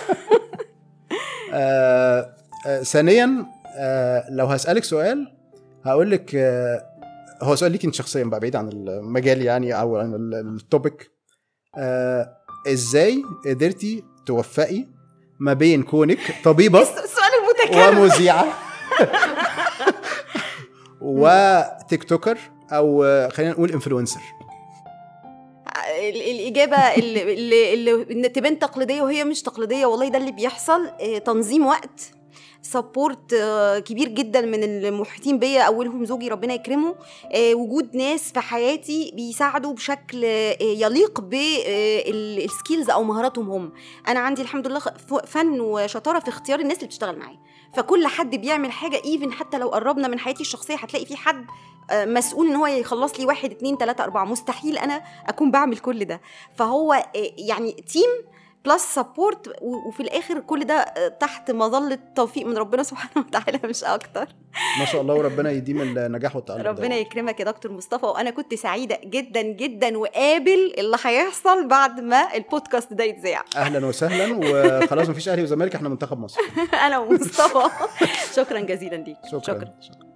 [1.53, 2.35] آه،
[2.67, 3.47] آه، ثانيا
[3.79, 5.33] آه، لو هسألك سؤال
[5.85, 6.83] هقول لك آه،
[7.43, 11.11] هو سؤال ليك انت شخصيا بقى بعيد عن المجال يعني أو عن ال- التوبيك
[11.79, 12.37] آه،
[12.69, 14.87] إزاي قدرتي توفقي
[15.41, 18.45] ما بين كونك طبيبة السؤال المتكرر ومذيعة
[21.01, 22.39] و TikToker
[22.73, 24.21] أو خلينا نقول influencer
[26.09, 32.01] الإجابة اللي, اللي, تبان تقليدية وهي مش تقليدية والله ده اللي بيحصل آه، تنظيم وقت
[32.63, 33.35] support
[33.87, 36.95] كبير جدا من المحيطين بيا أولهم زوجي ربنا يكرمه.
[37.33, 43.73] آه، وجود ناس في حياتي بيساعدوا بشكل آه، يليق بال skills أو مهاراتهم هم.
[44.09, 44.81] أنا عندي الحمد لله
[45.27, 47.39] فن وشطارة في اختيار الناس اللي بتشتغل معايا.
[47.75, 51.47] فكل حد بيعمل حاجة even حتى لو قربنا من حياتي الشخصية هتلاقي في حد
[51.91, 54.25] آه، مسؤول إن هو يخلص لي واحد اتنين تلاتة أربعة.
[54.25, 56.21] مستحيل أنا أكون بعمل كل ده.
[56.57, 57.05] فهو آه،
[57.39, 58.38] يعني team
[58.69, 60.85] plus support وفي الآخر كل ده
[61.21, 64.29] تحت مظلة توفيق من ربنا سبحانه وتعالى مش أكتر.
[64.79, 66.95] ما شاء الله وربنا يديم النجاح والتالق ربنا ده.
[66.95, 68.07] يكرمك يا دكتور مصطفى.
[68.07, 73.45] وأنا كنت سعيدة جدا جدا وقابل اللي هيحصل بعد ما البودكاست ده يتذاع.
[73.57, 74.37] أهلا وسهلا
[74.85, 76.41] وخلاص مفيش أهلي وزمالك إحنا منتخب مصر.
[76.87, 77.71] أنا ومصطفى.
[78.35, 79.17] شكرا جزيلا ليك.
[79.31, 80.08] شكرا, شكرا.